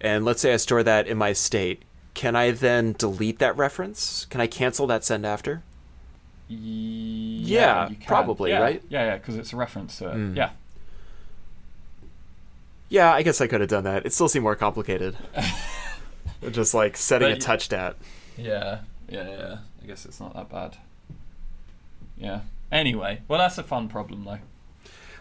[0.00, 1.82] and let's say I store that in my state,
[2.16, 4.24] can I then delete that reference?
[4.30, 5.62] Can I cancel that send after?
[6.48, 7.96] Yeah, can.
[8.06, 8.82] probably, Yeah, right?
[8.88, 10.14] Yeah, yeah, because it's a reference to it.
[10.14, 10.36] Mm.
[10.36, 10.50] Yeah.
[12.88, 14.06] Yeah, I guess I could have done that.
[14.06, 15.16] It still seemed more complicated.
[16.52, 17.96] Just like setting But a y- touch stat.
[18.38, 19.56] Yeah, yeah, yeah.
[19.82, 20.76] I guess it's not that bad.
[22.16, 22.40] Yeah.
[22.72, 24.38] Anyway, well, that's a fun problem though.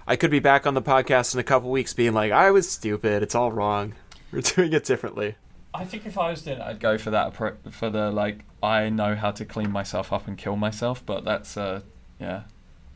[0.08, 2.70] I could be back on the podcast in a couple weeks being like, I was
[2.70, 3.22] stupid.
[3.24, 3.96] It's all wrong.
[4.32, 5.36] We're doing it differently.
[5.76, 8.40] I think if I was doing it, I'd go for that appro- for the like
[8.64, 11.06] I know how to clean myself up and kill myself.
[11.06, 11.82] But that's uh,
[12.20, 12.44] yeah,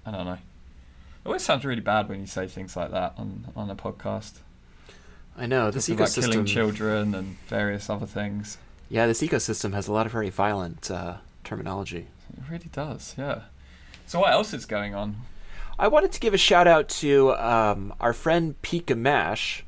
[0.06, 0.34] I don't know.
[0.34, 4.40] It always sounds really bad when you say things like that on on a podcast.
[5.38, 8.58] I know this Talking about killing children and various other things.
[8.90, 12.08] Yeah, this ecosystem has a lot of very violent uh, terminology.
[12.34, 13.16] It really does.
[13.18, 13.42] Yeah.
[14.06, 15.18] So what else is going on?
[15.78, 19.62] I wanted to give a shout out to um, our friend Pete Gamache,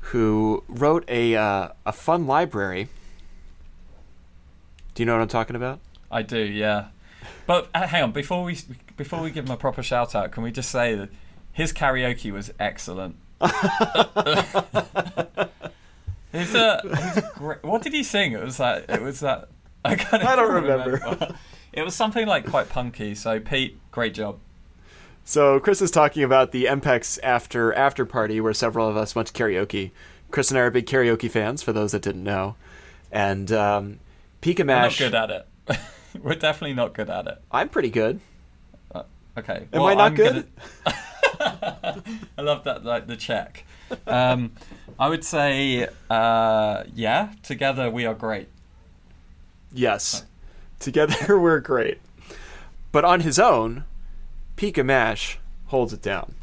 [0.00, 2.88] who wrote a uh, a fun library
[4.94, 5.80] Do you know what I'm talking about?
[6.10, 6.88] I do, yeah.
[7.46, 8.58] But uh, hang on, before we
[8.96, 11.08] before we give him a proper shout out, can we just say that
[11.52, 13.16] his karaoke was excellent.
[16.32, 18.32] He's a, he's great, what did he sing?
[18.32, 18.88] It was that.
[18.88, 19.48] It was that.
[19.84, 21.34] I, I don't remember.
[21.72, 23.14] It was something like quite punky.
[23.14, 24.40] So Pete, great job.
[25.24, 29.28] So Chris is talking about the EMPEX after after party where several of us went
[29.28, 29.90] to karaoke.
[30.30, 31.62] Chris and I are big karaoke fans.
[31.62, 32.56] For those that didn't know,
[33.12, 34.00] and um,
[34.40, 35.00] Pete Gamache.
[35.00, 35.80] We're not good at it.
[36.22, 37.42] We're definitely not good at it.
[37.50, 38.20] I'm pretty good.
[38.94, 39.02] Uh,
[39.38, 39.68] okay.
[39.72, 40.46] Am well, I not I'm good?
[40.84, 40.96] Gonna...
[42.38, 43.64] I love that, like the check.
[44.06, 44.52] Um,
[44.98, 47.32] I would say, uh, yeah.
[47.42, 48.48] Together we are great.
[49.72, 50.24] Yes,
[50.78, 52.00] together we're great.
[52.92, 53.84] But on his own,
[54.60, 56.34] Pete Gamache holds it down.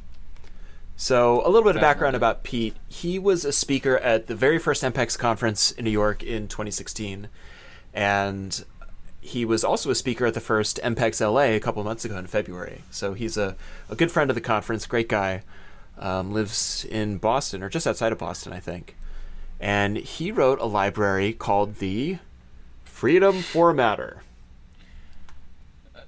[0.95, 2.75] So, a little bit of background about Pete.
[2.87, 7.27] He was a speaker at the very first EMPEX conference in New York in 2016.
[7.93, 8.65] And
[9.21, 12.25] he was also a speaker at the first EMPEX LA a couple months ago in
[12.25, 12.81] February.
[12.89, 13.55] So, he's a,
[13.87, 15.43] a good friend of the conference, great guy.
[15.99, 18.95] Um, lives in Boston, or just outside of Boston, I think.
[19.59, 22.17] And he wrote a library called the
[22.83, 24.21] Freedom Formatter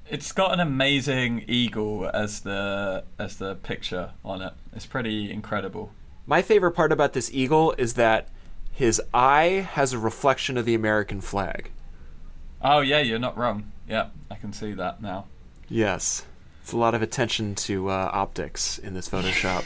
[0.10, 4.54] it's got an amazing eagle as the as the picture on it.
[4.74, 5.92] It's pretty incredible.
[6.26, 8.28] My favorite part about this eagle is that
[8.72, 11.72] his eye has a reflection of the American flag.
[12.62, 13.72] Oh yeah, you're not wrong.
[13.88, 15.26] Yeah, I can see that now.
[15.68, 16.26] Yes,
[16.62, 19.64] it's a lot of attention to uh, optics in this Photoshop.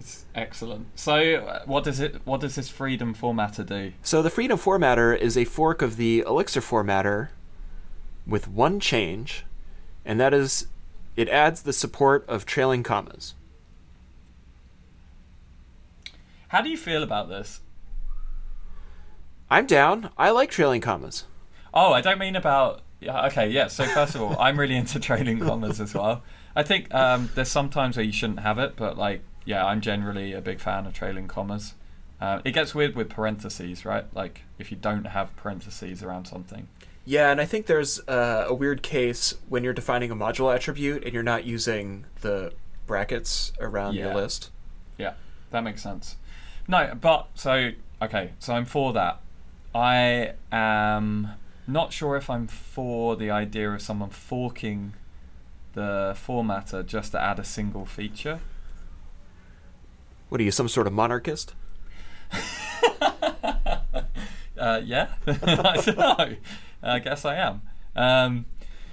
[0.00, 0.86] it's excellent.
[0.98, 2.20] So, uh, what does it?
[2.24, 3.92] What does this freedom formatter do?
[4.02, 7.28] So, the freedom formatter is a fork of the Elixir formatter
[8.26, 9.44] with one change,
[10.04, 10.66] and that is
[11.16, 13.34] it adds the support of trailing commas.
[16.48, 17.60] How do you feel about this?
[19.50, 20.10] I'm down.
[20.18, 21.24] I like trailing commas.
[21.72, 22.82] Oh, I don't mean about.
[23.00, 23.68] Yeah, okay, yeah.
[23.68, 26.22] So first of all, I'm really into trailing commas as well.
[26.54, 29.80] I think um, there's some times where you shouldn't have it, but like, yeah, I'm
[29.80, 31.74] generally a big fan of trailing commas.
[32.20, 34.06] Uh, it gets weird with parentheses, right?
[34.14, 36.68] Like if you don't have parentheses around something.
[37.08, 41.04] Yeah, and I think there's uh, a weird case when you're defining a module attribute
[41.04, 42.52] and you're not using the
[42.88, 44.06] brackets around yeah.
[44.06, 44.50] your list.
[44.98, 45.14] Yeah,
[45.50, 46.16] that makes sense.
[46.66, 47.70] No, but so
[48.02, 49.20] okay, so I'm for that.
[49.72, 51.28] I am
[51.68, 54.94] not sure if I'm for the idea of someone forking
[55.74, 58.40] the formatter just to add a single feature.
[60.28, 61.54] What are you, some sort of monarchist?
[64.58, 66.36] uh, yeah, I don't know.
[66.86, 67.62] I guess I am.
[67.94, 68.46] Um,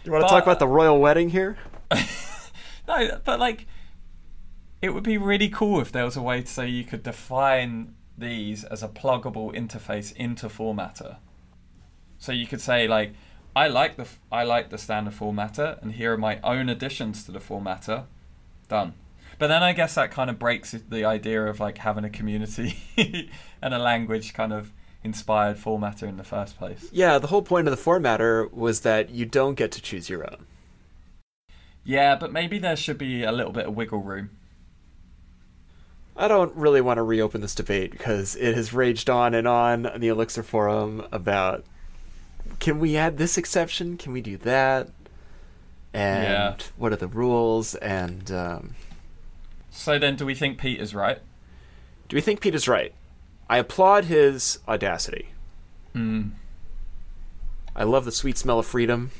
[0.03, 1.57] you want to talk about the royal wedding here?
[2.87, 3.67] no, but like,
[4.81, 7.95] it would be really cool if there was a way to say you could define
[8.17, 11.17] these as a pluggable interface into Formatter.
[12.17, 13.13] So you could say like,
[13.55, 17.31] I like the I like the standard Formatter, and here are my own additions to
[17.31, 18.05] the Formatter.
[18.67, 18.93] Done.
[19.37, 22.77] But then I guess that kind of breaks the idea of like having a community
[23.61, 24.71] and a language kind of
[25.03, 26.89] inspired formatter in the first place.
[26.91, 30.23] Yeah, the whole point of the formatter was that you don't get to choose your
[30.23, 30.45] own.
[31.83, 34.29] Yeah, but maybe there should be a little bit of wiggle room.
[36.15, 39.85] I don't really want to reopen this debate because it has raged on and on
[39.87, 41.65] on the Elixir forum about
[42.59, 43.97] can we add this exception?
[43.97, 44.89] Can we do that?
[45.91, 46.55] And yeah.
[46.77, 47.75] what are the rules?
[47.75, 48.75] And um,
[49.69, 51.19] so then, do we think Pete is right?
[52.09, 52.93] Do we think Pete is right?
[53.49, 55.29] I applaud his audacity.
[55.95, 56.31] Mm.
[57.75, 59.11] I love the sweet smell of freedom.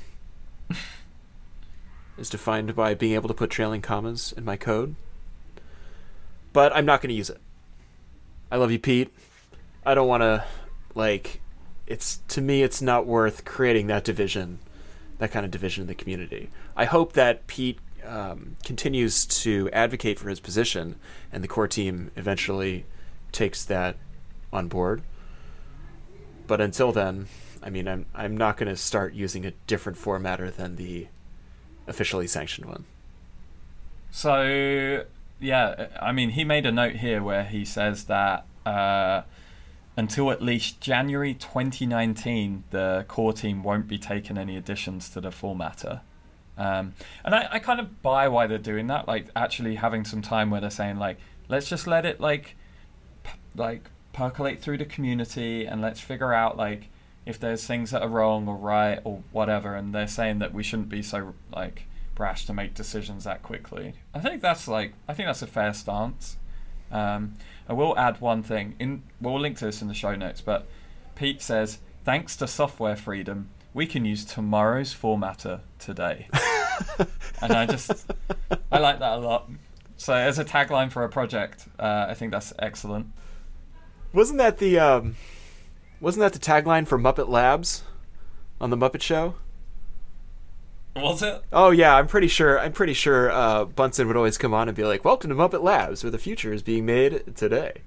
[2.18, 4.96] is defined by being able to put trailing commas in my code.
[6.52, 7.42] But I'm not going to use it.
[8.52, 9.14] I love you, Pete.
[9.86, 10.44] I don't want to
[10.96, 11.42] like
[11.88, 14.60] it's to me it's not worth creating that division,
[15.18, 16.50] that kind of division in the community.
[16.76, 20.96] I hope that Pete um, continues to advocate for his position,
[21.32, 22.86] and the core team eventually
[23.32, 23.98] takes that
[24.54, 25.02] on board.
[26.48, 27.28] But until then,
[27.62, 31.08] I mean, I'm I'm not going to start using a different formatter than the
[31.88, 32.86] officially sanctioned one.
[34.12, 35.06] So
[35.40, 39.24] yeah, I mean, he made a note here where he says that uh,
[39.98, 45.30] until at least January 2019, the core team won't be taking any additions to the
[45.30, 46.02] formatter.
[46.58, 46.94] Um,
[47.26, 50.50] and I, I kind of buy why they're doing that, like actually having some time
[50.50, 51.18] where they're saying like,
[51.50, 52.56] let's just let it like,
[53.24, 56.90] p- like percolate through the community and let's figure out like
[57.26, 60.64] if there's things that are wrong or right or whatever and they're saying that we
[60.64, 61.84] shouldn't be so like
[62.16, 65.74] brash to make decisions that quickly i think that's like i think that's a fair
[65.74, 66.38] stance
[66.92, 67.34] um,
[67.68, 70.68] i will add one thing in we'll link to this in the show notes but
[71.16, 76.28] pete says thanks to software freedom, we can use tomorrow's formatter today.
[77.42, 78.12] and I just,
[78.72, 79.50] I like that a lot.
[79.98, 83.08] So as a tagline for a project, uh, I think that's excellent.
[84.14, 85.16] Wasn't that the um,
[86.00, 87.84] wasn't that the tagline for Muppet Labs
[88.62, 89.36] on the Muppet Show?
[90.96, 91.42] Was it?
[91.52, 92.60] Oh yeah, I'm pretty sure.
[92.60, 95.64] I'm pretty sure uh, Bunsen would always come on and be like, "Welcome to Muppet
[95.64, 97.82] Labs, where the future is being made today."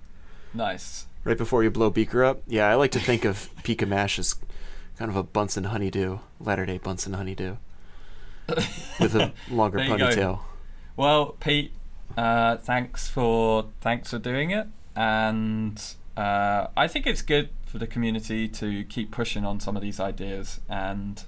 [0.52, 1.06] Nice.
[1.22, 2.42] Right before you blow Beaker up.
[2.48, 4.34] Yeah, I like to think of Pete Gamache as
[4.98, 7.56] kind of a Bunsen honeydew, latter day Bunsen honeydew,
[8.48, 10.06] with a longer There you go.
[10.06, 10.40] ponytail.
[10.96, 11.72] Well, Pete,
[12.16, 15.80] uh, thanks for thanks for doing it, and
[16.16, 20.00] uh, I think it's good for the community to keep pushing on some of these
[20.00, 21.22] ideas, and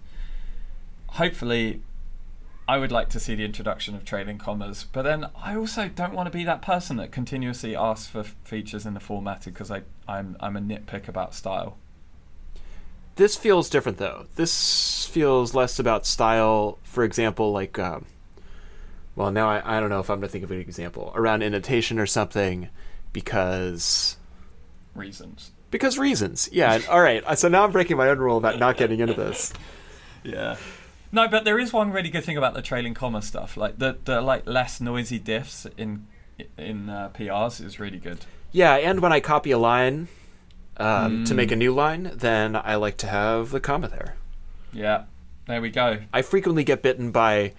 [1.08, 1.82] hopefully,
[2.68, 4.84] I would like to see the introduction of trailing commas.
[4.92, 8.84] But then I also don't want to be that person that continuously asks for features
[8.84, 11.78] in the formatting because I I'm I'm a nitpick about style.
[13.16, 14.26] This feels different though.
[14.36, 16.78] This feels less about style.
[16.82, 18.04] For example, like, um,
[19.16, 21.42] well, now I, I don't know if I'm going to think of an example around
[21.42, 22.68] indentation or something,
[23.12, 24.17] because
[24.98, 25.52] Reasons.
[25.70, 26.48] because reasons.
[26.52, 26.80] Yeah.
[26.90, 27.22] all right.
[27.38, 29.52] So now I'm breaking my own rule about not getting into this.
[30.24, 30.56] Yeah.
[31.12, 33.56] No, but there is one really good thing about the trailing comma stuff.
[33.56, 36.06] Like the the like less noisy diffs in
[36.58, 38.18] in uh, PRs is really good.
[38.52, 40.08] Yeah, and when I copy a line
[40.76, 41.36] um, to Mm.
[41.36, 44.16] make a new line, then I like to have the comma there.
[44.72, 45.04] Yeah.
[45.46, 45.98] There we go.
[46.12, 47.52] I frequently get bitten by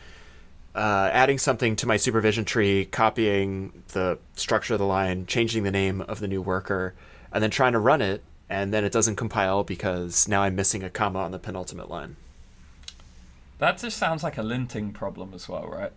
[0.76, 5.72] uh, adding something to my supervision tree, copying the structure of the line, changing the
[5.72, 6.94] name of the new worker,
[7.32, 10.84] and then trying to run it, and then it doesn't compile because now I'm missing
[10.84, 12.16] a comma on the penultimate line.
[13.60, 15.92] That just sounds like a linting problem as well, right?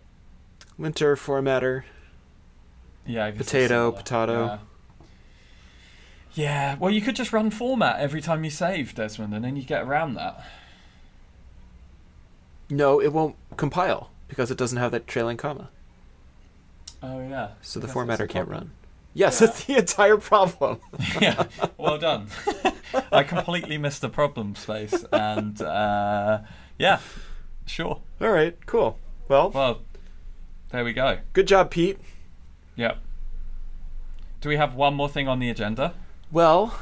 [0.77, 1.83] Linter, formatter.
[3.05, 3.25] Yeah.
[3.25, 4.45] I guess Potato, potato.
[4.45, 4.57] Yeah.
[6.35, 9.61] Yeah, well, you could just run format every time you save, Desmond, and then you
[9.63, 10.43] get around that.
[12.71, 15.69] No, it won't compile because it doesn't have that trailing comma.
[17.03, 17.49] Oh yeah.
[17.61, 18.71] So the formatter can't run.
[19.13, 19.47] Yes, Yeah.
[19.47, 20.79] that's the entire problem.
[21.21, 21.45] yeah,
[21.77, 22.27] well done.
[23.11, 26.39] I completely missed the problem space, and uh,
[26.79, 26.99] yeah,
[27.65, 28.01] sure.
[28.21, 28.97] All right, cool.
[29.27, 29.81] Well, Well,
[30.71, 31.19] there we go.
[31.33, 31.99] good job, Pete.
[32.75, 32.97] Yep.
[34.41, 35.93] Do we have one more thing on the agenda?
[36.31, 36.79] Well,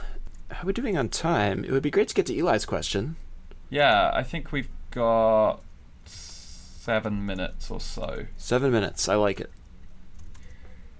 [0.49, 1.63] how are we doing on time?
[1.65, 3.17] It would be great to get to Eli's question.
[3.69, 5.61] Yeah, I think we've got
[6.05, 8.25] seven minutes or so.
[8.37, 9.07] Seven minutes.
[9.07, 9.51] I like it.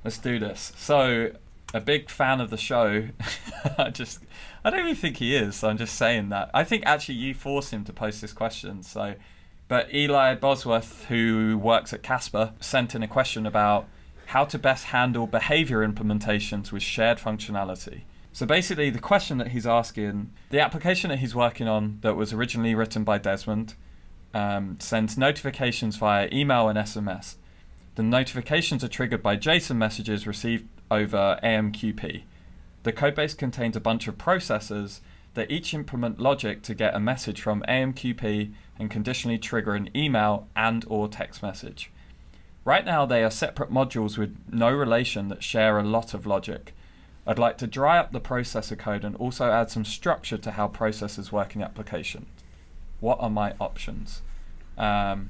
[0.04, 0.74] Let's do this.
[0.78, 1.32] So,
[1.74, 3.08] a big fan of the show.
[3.78, 4.20] I just,
[4.64, 5.56] I don't even think he is.
[5.56, 6.50] So I'm just saying that.
[6.54, 8.84] I think actually you forced him to post this question.
[8.84, 9.16] So,
[9.68, 13.88] but Eli Bosworth, who works at Casper, sent in a question about
[14.28, 18.02] how to best handle behavior implementations with shared functionality.
[18.34, 22.32] So basically, the question that he's asking, the application that he's working on that was
[22.32, 23.76] originally written by Desmond,
[24.34, 27.36] um, sends notifications via email and SMS.
[27.96, 32.24] The notifications are triggered by JSON messages received over AMQP.
[32.84, 35.02] The codebase contains a bunch of processes
[35.34, 40.48] that each implement logic to get a message from AMQP and conditionally trigger an email
[40.56, 41.92] and or text message.
[42.64, 46.74] Right now they are separate modules with no relation that share a lot of logic.
[47.26, 50.68] I'd like to dry up the processor code and also add some structure to how
[50.68, 52.28] processors work in applications.
[53.00, 54.22] What are my options?
[54.78, 55.30] Um,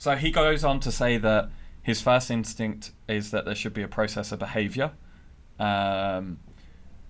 [0.00, 1.50] so he goes on to say that
[1.82, 4.92] his first instinct is that there should be a processor behavior.
[5.58, 6.38] Um,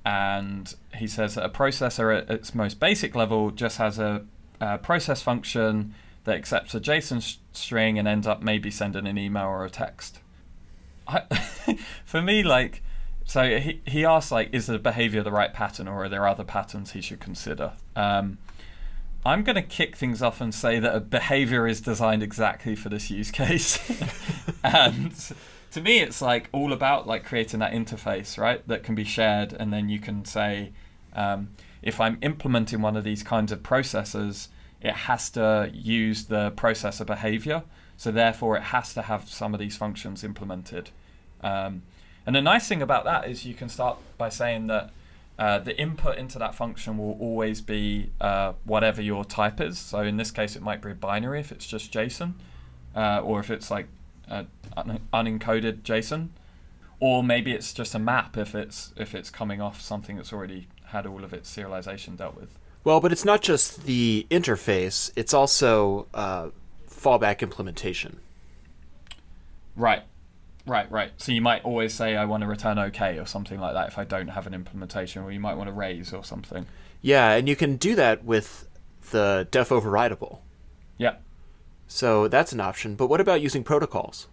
[0.05, 4.24] and he says that a processor at its most basic level just has a,
[4.61, 9.16] a process function that accepts a JSON s- string and ends up maybe sending an
[9.16, 10.18] email or a text.
[11.07, 11.22] I,
[12.05, 12.83] for me, like,
[13.24, 16.42] so he, he asks, like, is the behavior the right pattern or are there other
[16.42, 17.74] patterns he should consider?
[17.94, 18.38] Um,
[19.24, 22.88] I'm going to kick things off and say that a behavior is designed exactly for
[22.88, 23.79] this use case.
[24.64, 25.12] and
[25.73, 28.66] to me, it's like all about like creating that interface, right?
[28.66, 30.73] That can be shared, and then you can say,
[31.14, 31.50] um,
[31.83, 34.48] if I'm implementing one of these kinds of processes,
[34.81, 37.62] it has to use the processor behavior.
[37.98, 40.90] So therefore, it has to have some of these functions implemented.
[41.42, 41.83] Um,
[42.27, 44.90] and the nice thing about that is you can start by saying that
[45.40, 49.78] uh, the input into that function will always be uh, whatever your type is.
[49.78, 52.34] So in this case, it might be a binary if it's just JSON,
[52.94, 53.88] uh, or if it's like
[54.28, 54.48] un-
[55.14, 56.28] unencoded JSON,
[57.00, 60.68] or maybe it's just a map if it's if it's coming off something that's already
[60.84, 62.58] had all of its serialization dealt with.
[62.84, 66.50] Well, but it's not just the interface; it's also uh,
[66.86, 68.20] fallback implementation.
[69.74, 70.02] Right.
[70.67, 71.13] Right, right.
[71.17, 73.98] So you might always say I want to return OK or something like that if
[73.98, 76.67] I don't have an implementation, or you might want to raise or something.
[77.02, 78.69] Yeah, and you can do that with
[79.11, 80.38] the defoverridable.
[80.98, 81.17] Yeah.
[81.87, 82.94] So that's an option.
[82.94, 84.29] But what about using protocols?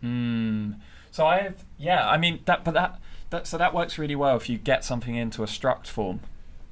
[0.00, 0.72] Hmm.
[1.10, 2.08] So I have, yeah.
[2.08, 5.14] I mean that, but that, that, so that works really well if you get something
[5.14, 6.20] into a struct form,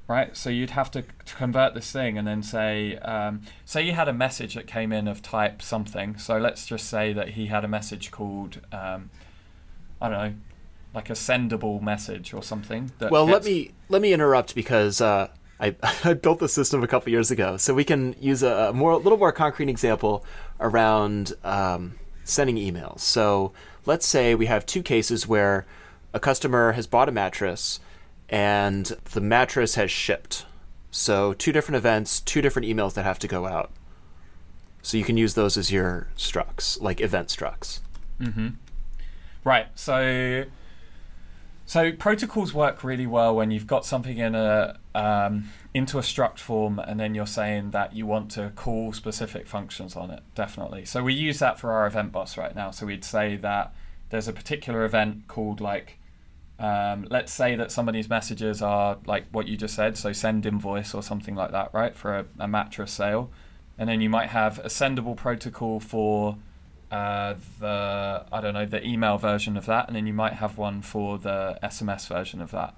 [0.07, 0.35] right?
[0.35, 4.13] So you'd have to, convert this thing and then say, um, say you had a
[4.13, 6.17] message that came in of type something.
[6.17, 9.09] So let's just say that he had a message called, um,
[10.01, 10.33] I don't know,
[10.93, 12.91] like a sendable message or something.
[12.99, 15.29] That well, let me let me interrupt because uh,
[15.59, 18.73] I, I built the system a couple years ago, so we can use a, a
[18.73, 20.23] more a little more concrete example
[20.59, 22.99] around um, sending emails.
[22.99, 23.53] So
[23.85, 25.65] let's say we have two cases where
[26.13, 27.79] a customer has bought a mattress
[28.29, 30.45] and the mattress has shipped.
[30.91, 33.71] So two different events, two different emails that have to go out.
[34.81, 37.79] So you can use those as your structs, like event structs.
[38.19, 38.49] Mm-hmm.
[39.43, 39.67] Right.
[39.75, 40.45] So,
[41.65, 46.37] so protocols work really well when you've got something in a um, into a struct
[46.37, 50.21] form, and then you're saying that you want to call specific functions on it.
[50.35, 50.85] Definitely.
[50.85, 52.69] So we use that for our event bus right now.
[52.71, 53.73] So we'd say that
[54.09, 55.97] there's a particular event called like.
[56.63, 60.93] Um, let's say that somebody's messages are like what you just said, so send invoice
[60.93, 63.29] or something like that, right, for a, a mattress sale.
[63.77, 66.37] And then you might have a sendable protocol for
[66.89, 70.57] uh, the I don't know the email version of that, and then you might have
[70.57, 72.75] one for the SMS version of that.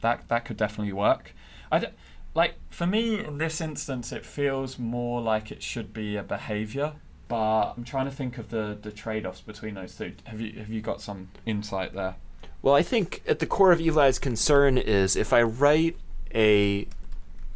[0.00, 1.34] That that could definitely work.
[1.70, 1.86] I d-
[2.34, 6.94] like for me in this instance, it feels more like it should be a behavior,
[7.28, 10.14] but I'm trying to think of the the trade offs between those two.
[10.24, 12.16] Have you have you got some insight there?
[12.62, 15.96] Well, I think at the core of Eli's concern is if I write
[16.32, 16.86] a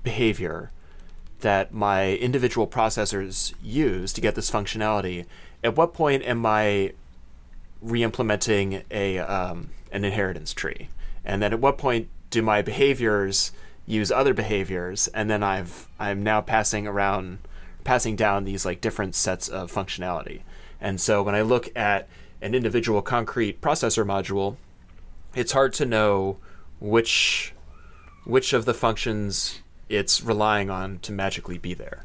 [0.02, 0.72] behavior
[1.40, 5.24] that my individual processors use to get this functionality,
[5.62, 6.92] at what point am I
[7.80, 10.88] re-implementing a um, an inheritance tree?
[11.24, 13.52] And then at what point do my behaviors
[13.86, 15.06] use other behaviors?
[15.08, 17.38] And then I've I'm now passing around,
[17.84, 20.40] passing down these like different sets of functionality.
[20.80, 22.08] And so when I look at
[22.42, 24.56] an individual concrete processor module,
[25.36, 26.38] it's hard to know
[26.80, 27.54] which
[28.24, 32.04] which of the functions it's relying on to magically be there.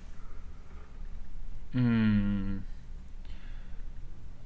[1.71, 2.57] Hmm.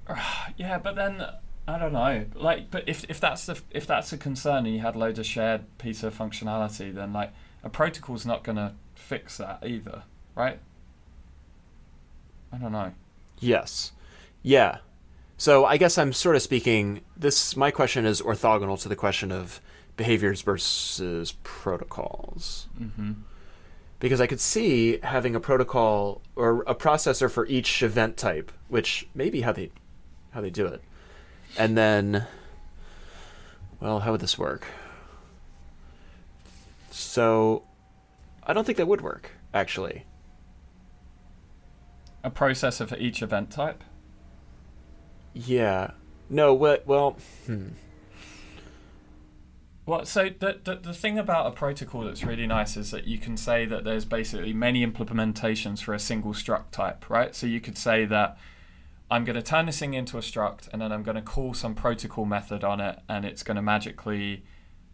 [0.58, 1.26] Yeah, but then
[1.68, 2.26] I don't know.
[2.36, 5.26] Like, but if if that's the if that's a concern and you had loads of
[5.26, 7.34] shared piece of functionality, then like
[7.64, 10.04] a protocol's not going to fix that either,
[10.36, 10.60] right?
[12.54, 12.94] I don't know.
[13.40, 13.92] Yes.
[14.44, 14.78] Yeah.
[15.38, 19.32] So I guess I'm sort of speaking this my question is orthogonal to the question
[19.32, 19.60] of
[19.98, 22.68] behaviors versus protocols.
[22.80, 23.14] Mm-hmm.
[24.00, 29.08] Because I could see having a protocol or a processor for each event type, which
[29.16, 29.72] may be how they
[30.32, 30.82] how they do it.
[31.58, 32.28] And then
[33.80, 34.68] well, how would this work?
[36.92, 37.64] So
[38.44, 40.06] I don't think that would work, actually.
[42.24, 43.84] A processor for each event type.
[45.36, 45.92] Yeah.
[46.30, 47.68] No, what well, hmm.
[49.86, 53.20] Well, so the, the the thing about a protocol that's really nice is that you
[53.20, 57.36] can say that there's basically many implementations for a single struct type, right?
[57.36, 58.38] So you could say that
[59.12, 61.54] I'm going to turn this thing into a struct, and then I'm going to call
[61.54, 64.44] some protocol method on it, and it's going to magically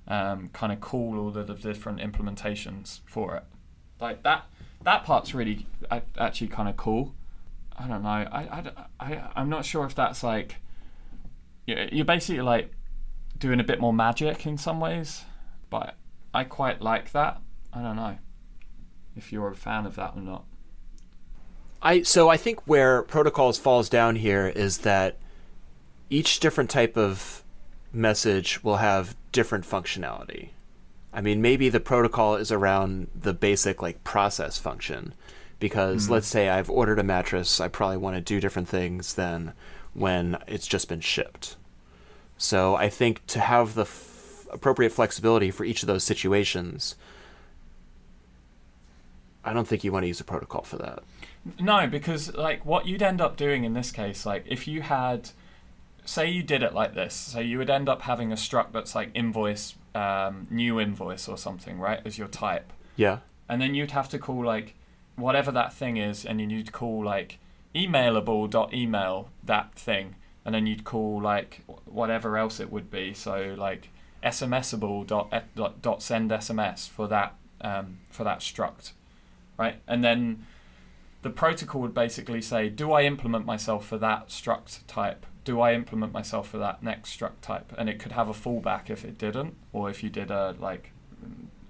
[0.08, 3.44] um, kind of call all of the different implementations for it.
[4.02, 4.46] Like that
[4.84, 5.68] that part's really
[6.18, 7.14] actually kind of cool.
[7.78, 8.10] I don't know.
[8.10, 10.58] I, I, I, I'm not sure if that's like
[11.66, 12.72] you're basically like
[13.38, 15.24] doing a bit more magic in some ways,
[15.70, 15.96] but
[16.34, 17.42] I quite like that.
[17.74, 18.18] I don't know
[19.16, 20.46] if you're a fan of that or not.
[21.82, 25.18] I so I think where protocols falls down here is that
[26.10, 27.44] each different type of
[27.92, 30.50] message will have different functionality.
[31.14, 35.14] I mean, maybe the protocol is around the basic like process function
[35.62, 39.54] because let's say I've ordered a mattress, I probably want to do different things than
[39.94, 41.56] when it's just been shipped.
[42.38, 46.96] So I think to have the f- appropriate flexibility for each of those situations,
[49.44, 51.04] I don't think you want to use a protocol for that.
[51.60, 55.30] No, because like what you'd end up doing in this case, like if you had,
[56.06, 58.94] say you did it like this, so you would end up having a struct that's
[58.96, 63.20] like invoice, um, new invoice or something, right, as your type, Yeah.
[63.50, 64.76] and then you'd have to call like
[65.16, 67.40] whatever that thing is, and you'd call like
[67.76, 73.14] emailable dot email that thing, and then you'd call like whatever else it would be,
[73.14, 73.90] so like
[74.24, 78.92] smsable dot e- dot, dot send sms for that um, for that struct,
[79.58, 80.46] right, and then
[81.22, 85.26] the protocol would basically say, do I implement myself for that struct type?
[85.44, 87.74] Do I implement myself for that next struct type?
[87.78, 90.92] And it could have a fallback if it didn't, or if you did a like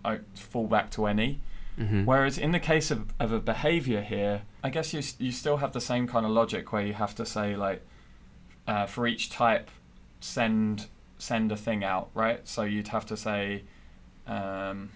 [0.03, 1.41] a fallback to any.
[1.79, 2.05] Mm-hmm.
[2.05, 5.71] Whereas in the case of, of a behavior here, I guess you you still have
[5.73, 7.81] the same kind of logic where you have to say like
[8.67, 9.71] uh, for each type
[10.19, 12.47] send send a thing out, right?
[12.47, 13.63] So you'd have to say
[14.27, 14.89] um,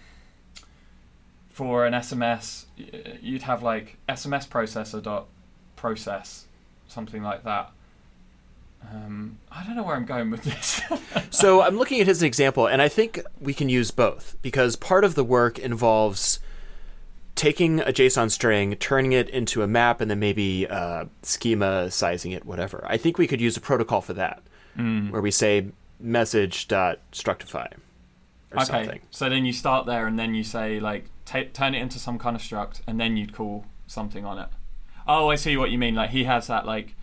[1.48, 2.66] for an SMS,
[3.20, 5.26] you'd have like SMS processor dot
[5.76, 6.46] process
[6.88, 7.70] something like that.
[8.92, 10.80] Um, I don't know where I'm going with this.
[11.30, 15.04] so I'm looking at his example, and I think we can use both because part
[15.04, 16.38] of the work involves
[17.36, 22.44] taking a JSON string, turning it into a map, and then maybe uh, schematizing it,
[22.44, 22.84] whatever.
[22.88, 24.42] I think we could use a protocol for that,
[24.76, 25.10] Mm.
[25.10, 25.68] where we say
[26.00, 27.72] message.structify
[28.52, 29.00] or okay, something.
[29.10, 32.18] so then you start there, and then you say like ta turn it into some
[32.18, 34.48] kind of struct, and then you'd call something on it.
[35.08, 35.94] Oh, I see what you mean.
[35.94, 36.94] Like he has that like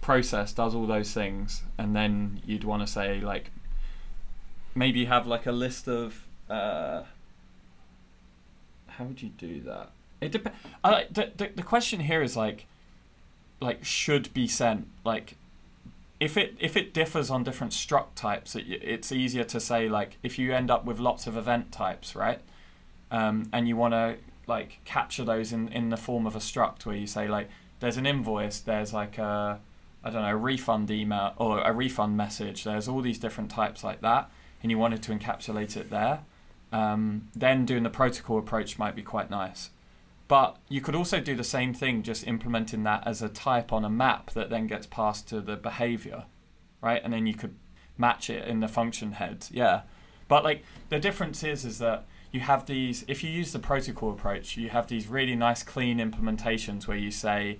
[0.00, 3.50] process, does all those things, and then you'd want to say like
[4.74, 6.26] maybe have like a list of.
[6.48, 7.02] Uh,
[8.98, 9.90] how would you do that?
[10.20, 12.66] It dep- uh, the, the the question here is like,
[13.60, 15.36] like should be sent like
[16.20, 20.18] if it if it differs on different struct types, it, it's easier to say like
[20.22, 22.40] if you end up with lots of event types, right?
[23.10, 26.84] Um, and you want to like capture those in in the form of a struct
[26.86, 27.48] where you say like
[27.80, 29.60] there's an invoice, there's like a
[30.02, 32.64] I don't know a refund email or a refund message.
[32.64, 34.30] There's all these different types like that,
[34.62, 36.20] and you wanted to encapsulate it there.
[36.72, 39.70] Um, then doing the protocol approach might be quite nice.
[40.28, 43.84] But you could also do the same thing, just implementing that as a type on
[43.84, 46.24] a map that then gets passed to the behavior,
[46.82, 47.00] right?
[47.02, 47.54] And then you could
[47.96, 49.46] match it in the function head.
[49.50, 49.82] Yeah.
[50.28, 54.12] But like the difference is is that you have these if you use the protocol
[54.12, 57.58] approach, you have these really nice clean implementations where you say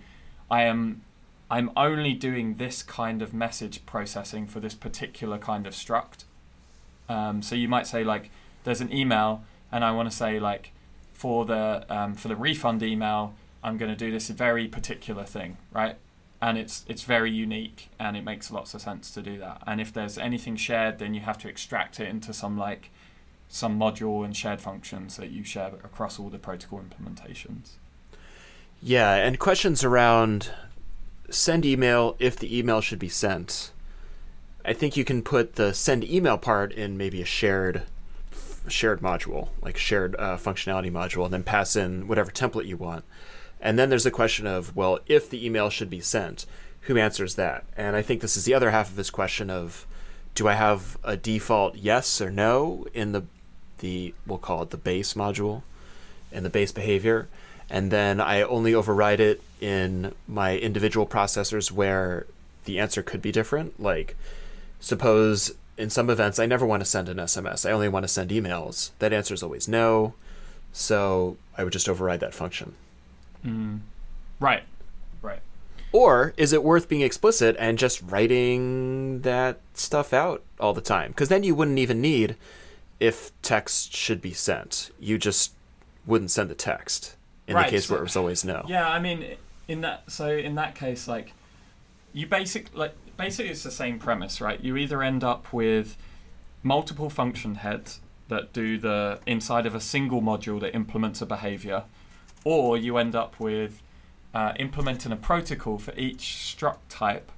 [0.51, 1.03] I am
[1.51, 6.25] I'm only doing this kind of message processing for this particular kind of struct.
[7.09, 8.31] Um, so you might say like
[8.69, 9.43] there's an email
[9.73, 10.73] and I want to say like
[11.13, 15.57] for the um, for the refund email, I'm going to do this very particular thing,
[15.73, 15.97] right?
[16.41, 19.63] And it's it's very unique, and it makes lots of sense to do that.
[19.67, 22.91] And if there's anything shared, then you have to extract it into some like
[23.49, 27.73] some module and shared functions that you share across all the protocol implementations.
[28.81, 30.53] Yeah, and questions around
[31.31, 33.73] send email if the email should be sent.
[34.65, 37.83] I think you can put the send email part in maybe a shared
[38.69, 43.05] shared module, like shared uh, functionality module, and then pass in whatever template you want.
[43.61, 46.47] And then there's the question of, well, if the email should be sent,
[46.83, 47.65] who answers that?
[47.77, 49.87] And I think this is the other half of this question of,
[50.35, 53.25] do I have a default yes or no in the
[53.79, 55.63] the we'll call it the base module,
[56.33, 57.29] in the base behavior,
[57.71, 62.27] and then I only override it in my individual processors where
[62.65, 63.81] the answer could be different.
[63.81, 64.17] Like,
[64.81, 68.09] suppose in some events I never want to send an SMS, I only want to
[68.09, 68.91] send emails.
[68.99, 70.15] That answer is always no,
[70.73, 72.75] so I would just override that function.
[73.47, 73.81] Mm.
[74.41, 74.65] Right,
[75.23, 75.41] right.
[75.93, 81.13] Or is it worth being explicit and just writing that stuff out all the time?
[81.13, 82.37] Because then you wouldn't even need
[83.01, 84.91] if text should be sent.
[85.01, 85.53] You just
[86.05, 87.15] wouldn't send the text
[87.47, 88.65] in Right, the case so- where it was always no.
[88.69, 89.37] Yeah, I mean,
[89.69, 91.33] in that so in that case, like
[92.13, 94.65] you basically like basically it's the same premise, right?
[94.65, 95.99] You either end up with
[96.63, 101.85] multiple function heads that do the inside of a single module that implements a behavior,
[102.45, 103.83] or you end up with
[104.33, 107.31] uh, implementing a protocol for each struct type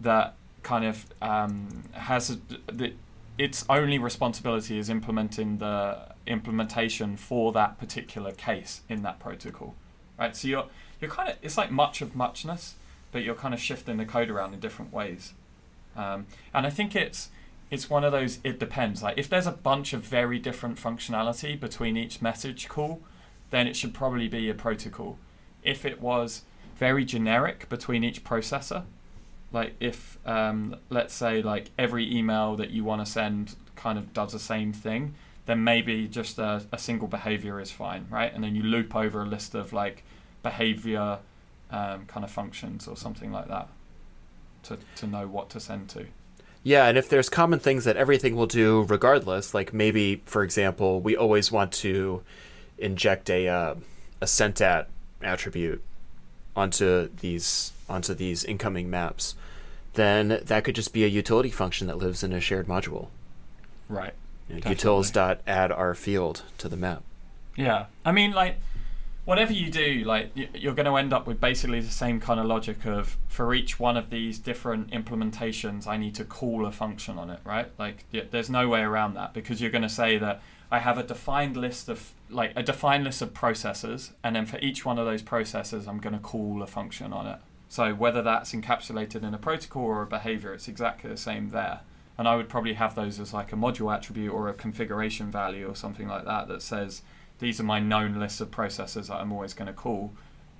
[0.00, 2.38] that kind of um, has a,
[2.72, 2.92] the,
[3.38, 9.74] its only responsibility is implementing the implementation for that particular case in that protocol,
[10.18, 10.36] right?
[10.36, 10.66] So you're
[11.00, 12.74] you're kind of it's like much of muchness,
[13.14, 15.32] but you're kind of shifting the code around in different ways,
[15.96, 17.30] um, and I think it's
[17.70, 19.02] it's one of those it depends.
[19.02, 23.00] Like if there's a bunch of very different functionality between each message call,
[23.50, 25.16] then it should probably be a protocol.
[25.62, 26.42] If it was
[26.76, 28.82] very generic between each processor,
[29.52, 34.12] like if um, let's say like every email that you want to send kind of
[34.12, 35.14] does the same thing,
[35.46, 38.34] then maybe just a, a single behavior is fine, right?
[38.34, 40.02] And then you loop over a list of like
[40.42, 41.20] behavior
[41.74, 43.68] um, kind of functions or something like that
[44.64, 46.06] to, to know what to send to.
[46.62, 51.00] Yeah, and if there's common things that everything will do regardless, like maybe, for example,
[51.00, 52.22] we always want to
[52.78, 53.74] inject a uh,
[54.20, 54.88] a sent at
[55.20, 55.82] attribute
[56.56, 59.34] onto these onto these incoming maps,
[59.94, 63.08] then that could just be a utility function that lives in a shared module.
[63.88, 64.14] Right.
[64.48, 67.02] You know, utils dot add our field to the map.
[67.56, 68.56] Yeah, I mean, like,
[69.24, 72.46] whatever you do, like you're going to end up with basically the same kind of
[72.46, 77.18] logic of for each one of these different implementations, I need to call a function
[77.18, 77.68] on it, right?
[77.78, 81.02] Like there's no way around that because you're going to say that I have a
[81.02, 85.06] defined list of like a defined list of processes, and then for each one of
[85.06, 87.38] those processes, I'm going to call a function on it.
[87.68, 91.80] So whether that's encapsulated in a protocol or a behavior, it's exactly the same there.
[92.16, 95.68] And I would probably have those as like a module attribute or a configuration value
[95.68, 97.02] or something like that that says
[97.38, 100.12] these are my known lists of processes that I'm always going to call,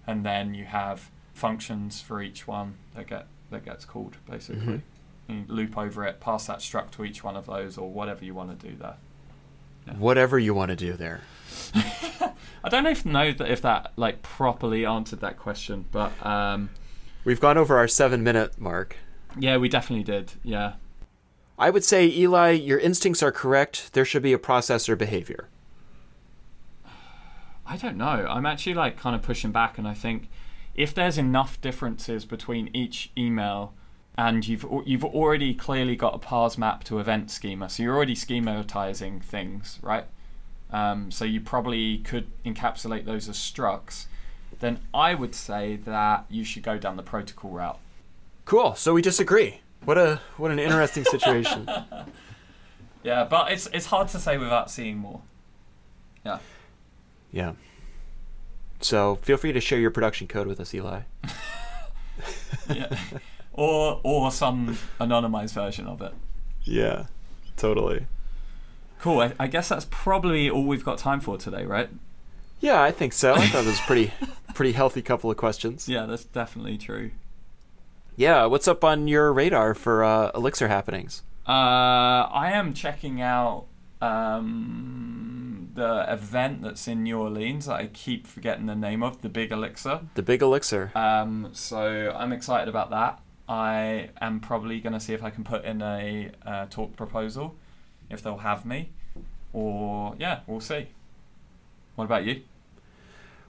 [0.07, 4.61] and then you have functions for each one that get that gets called basically.
[4.67, 4.81] Mhm.
[5.29, 8.35] You loop over it, pass that struct to each one of those, or whatever you
[8.35, 8.97] want to do there.
[9.87, 9.95] Yeah.
[9.95, 11.21] Whatever you want to do there.
[11.75, 16.71] I don't know if know that if that like properly answered that question, but um,
[17.25, 18.97] We've gone over our seven minute mark.
[19.39, 20.33] yeah, we definitely did.
[20.43, 20.75] Yeah,
[21.59, 23.93] I would say, Eli, your instincts are correct.
[23.93, 25.49] There should be a processor behavior.
[27.75, 28.25] I don't know.
[28.29, 30.29] I'm actually like kind of pushing back, and I think
[30.77, 33.75] if there's enough differences between each email,
[34.17, 38.15] and you've you've already clearly got a parse map to event schema, so you're already
[38.15, 40.05] schematizing things, right?
[40.71, 44.07] Um, so you probably could encapsulate those as structs.
[44.61, 47.79] Then I would say that you should go down the protocol route.
[48.45, 48.77] Cool.
[48.77, 49.63] So we disagree.
[49.85, 51.69] What a what an interesting situation.
[53.03, 55.21] Yeah, but it's it's hard to say without seeing more.
[56.25, 56.39] Yeah.
[57.35, 57.55] Yeah.
[58.81, 61.01] So feel free to share your production code with us, Eli.
[62.73, 62.97] yeah.
[63.53, 66.15] or or some anonymized version of it.
[66.63, 67.07] Yeah.
[67.57, 68.07] Totally.
[69.01, 69.21] Cool.
[69.21, 71.91] I, I guess that's probably all we've got time for today, right?
[72.61, 73.35] Yeah, I think so.
[73.35, 74.13] I thought it was pretty
[74.55, 75.89] pretty healthy couple of questions.
[75.89, 77.11] Yeah, that's definitely true.
[78.17, 81.23] Yeah, what's up on your radar for uh, Elixir happenings?
[81.49, 81.51] Uh,
[82.31, 83.67] I am checking out
[84.05, 89.29] um, the event that's in New Orleans that I keep forgetting the name of, the
[89.29, 90.01] Big Elixir.
[90.15, 90.93] The Big Elixir.
[90.95, 93.21] Um, so I'm excited about that.
[93.49, 97.55] I am probably going to see if I can put in a uh, talk proposal,
[98.09, 98.91] if they'll have me,
[99.53, 100.89] or yeah, we'll see.
[101.95, 102.43] What about you?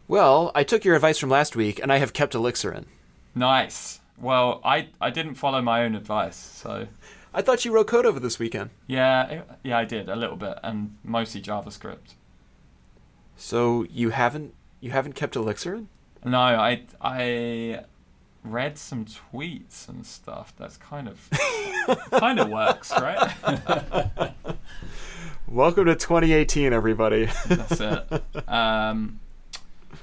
[0.08, 2.86] Well, I took your advice from last week, and I have kept Elixir in.
[3.34, 3.99] Nice.
[4.18, 6.88] Well, I I didn't follow my own advice, so
[7.38, 8.70] I thought you wrote code over this weekend.
[8.88, 12.14] yeah, it- yeah, I did a little bit, and mostly JavaScript.
[13.36, 15.90] So you haven't you haven't kept Elixir in?
[16.24, 17.82] No, I I
[18.46, 20.54] read some tweets and stuff.
[20.58, 21.30] That's kind of
[22.12, 23.34] kind of works, right?
[25.48, 27.28] Welcome to 2018, everybody.
[27.48, 28.24] That's it.
[28.48, 29.20] Um,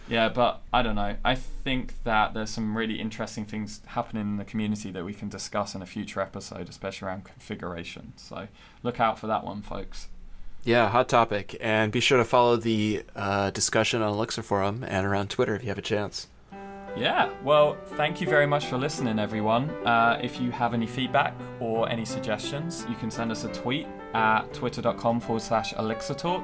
[0.08, 1.16] yeah, but I don't know.
[1.24, 5.28] I think that there's some really interesting things happening in the community that we can
[5.28, 8.12] discuss in a future episode, especially around configuration.
[8.16, 8.48] So
[8.82, 10.08] look out for that one, folks.
[10.64, 11.56] yeah, hot topic.
[11.60, 15.62] And be sure to follow the uh, discussion on Elixir Forum and around Twitter if
[15.62, 16.28] you have a chance.
[16.94, 19.70] Yeah, well, thank you very much for listening, everyone.
[19.86, 23.86] Uh, if you have any feedback or any suggestions, you can send us a tweet
[24.12, 26.42] at twitter.com forward slash elixir talk,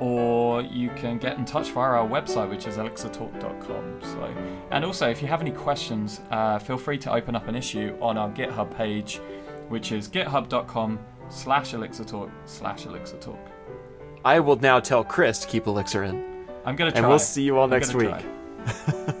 [0.00, 3.98] or you can get in touch via our website, which is elixirtalk.com.
[4.02, 4.34] So,
[4.70, 7.96] and also, if you have any questions, uh, feel free to open up an issue
[8.00, 9.20] on our GitHub page,
[9.68, 13.38] which is github.com slash elixir talk slash elixir talk.
[14.24, 16.46] I will now tell Chris to keep Elixir in.
[16.64, 16.98] I'm going to try.
[16.98, 18.10] And we'll see you all I'm next week.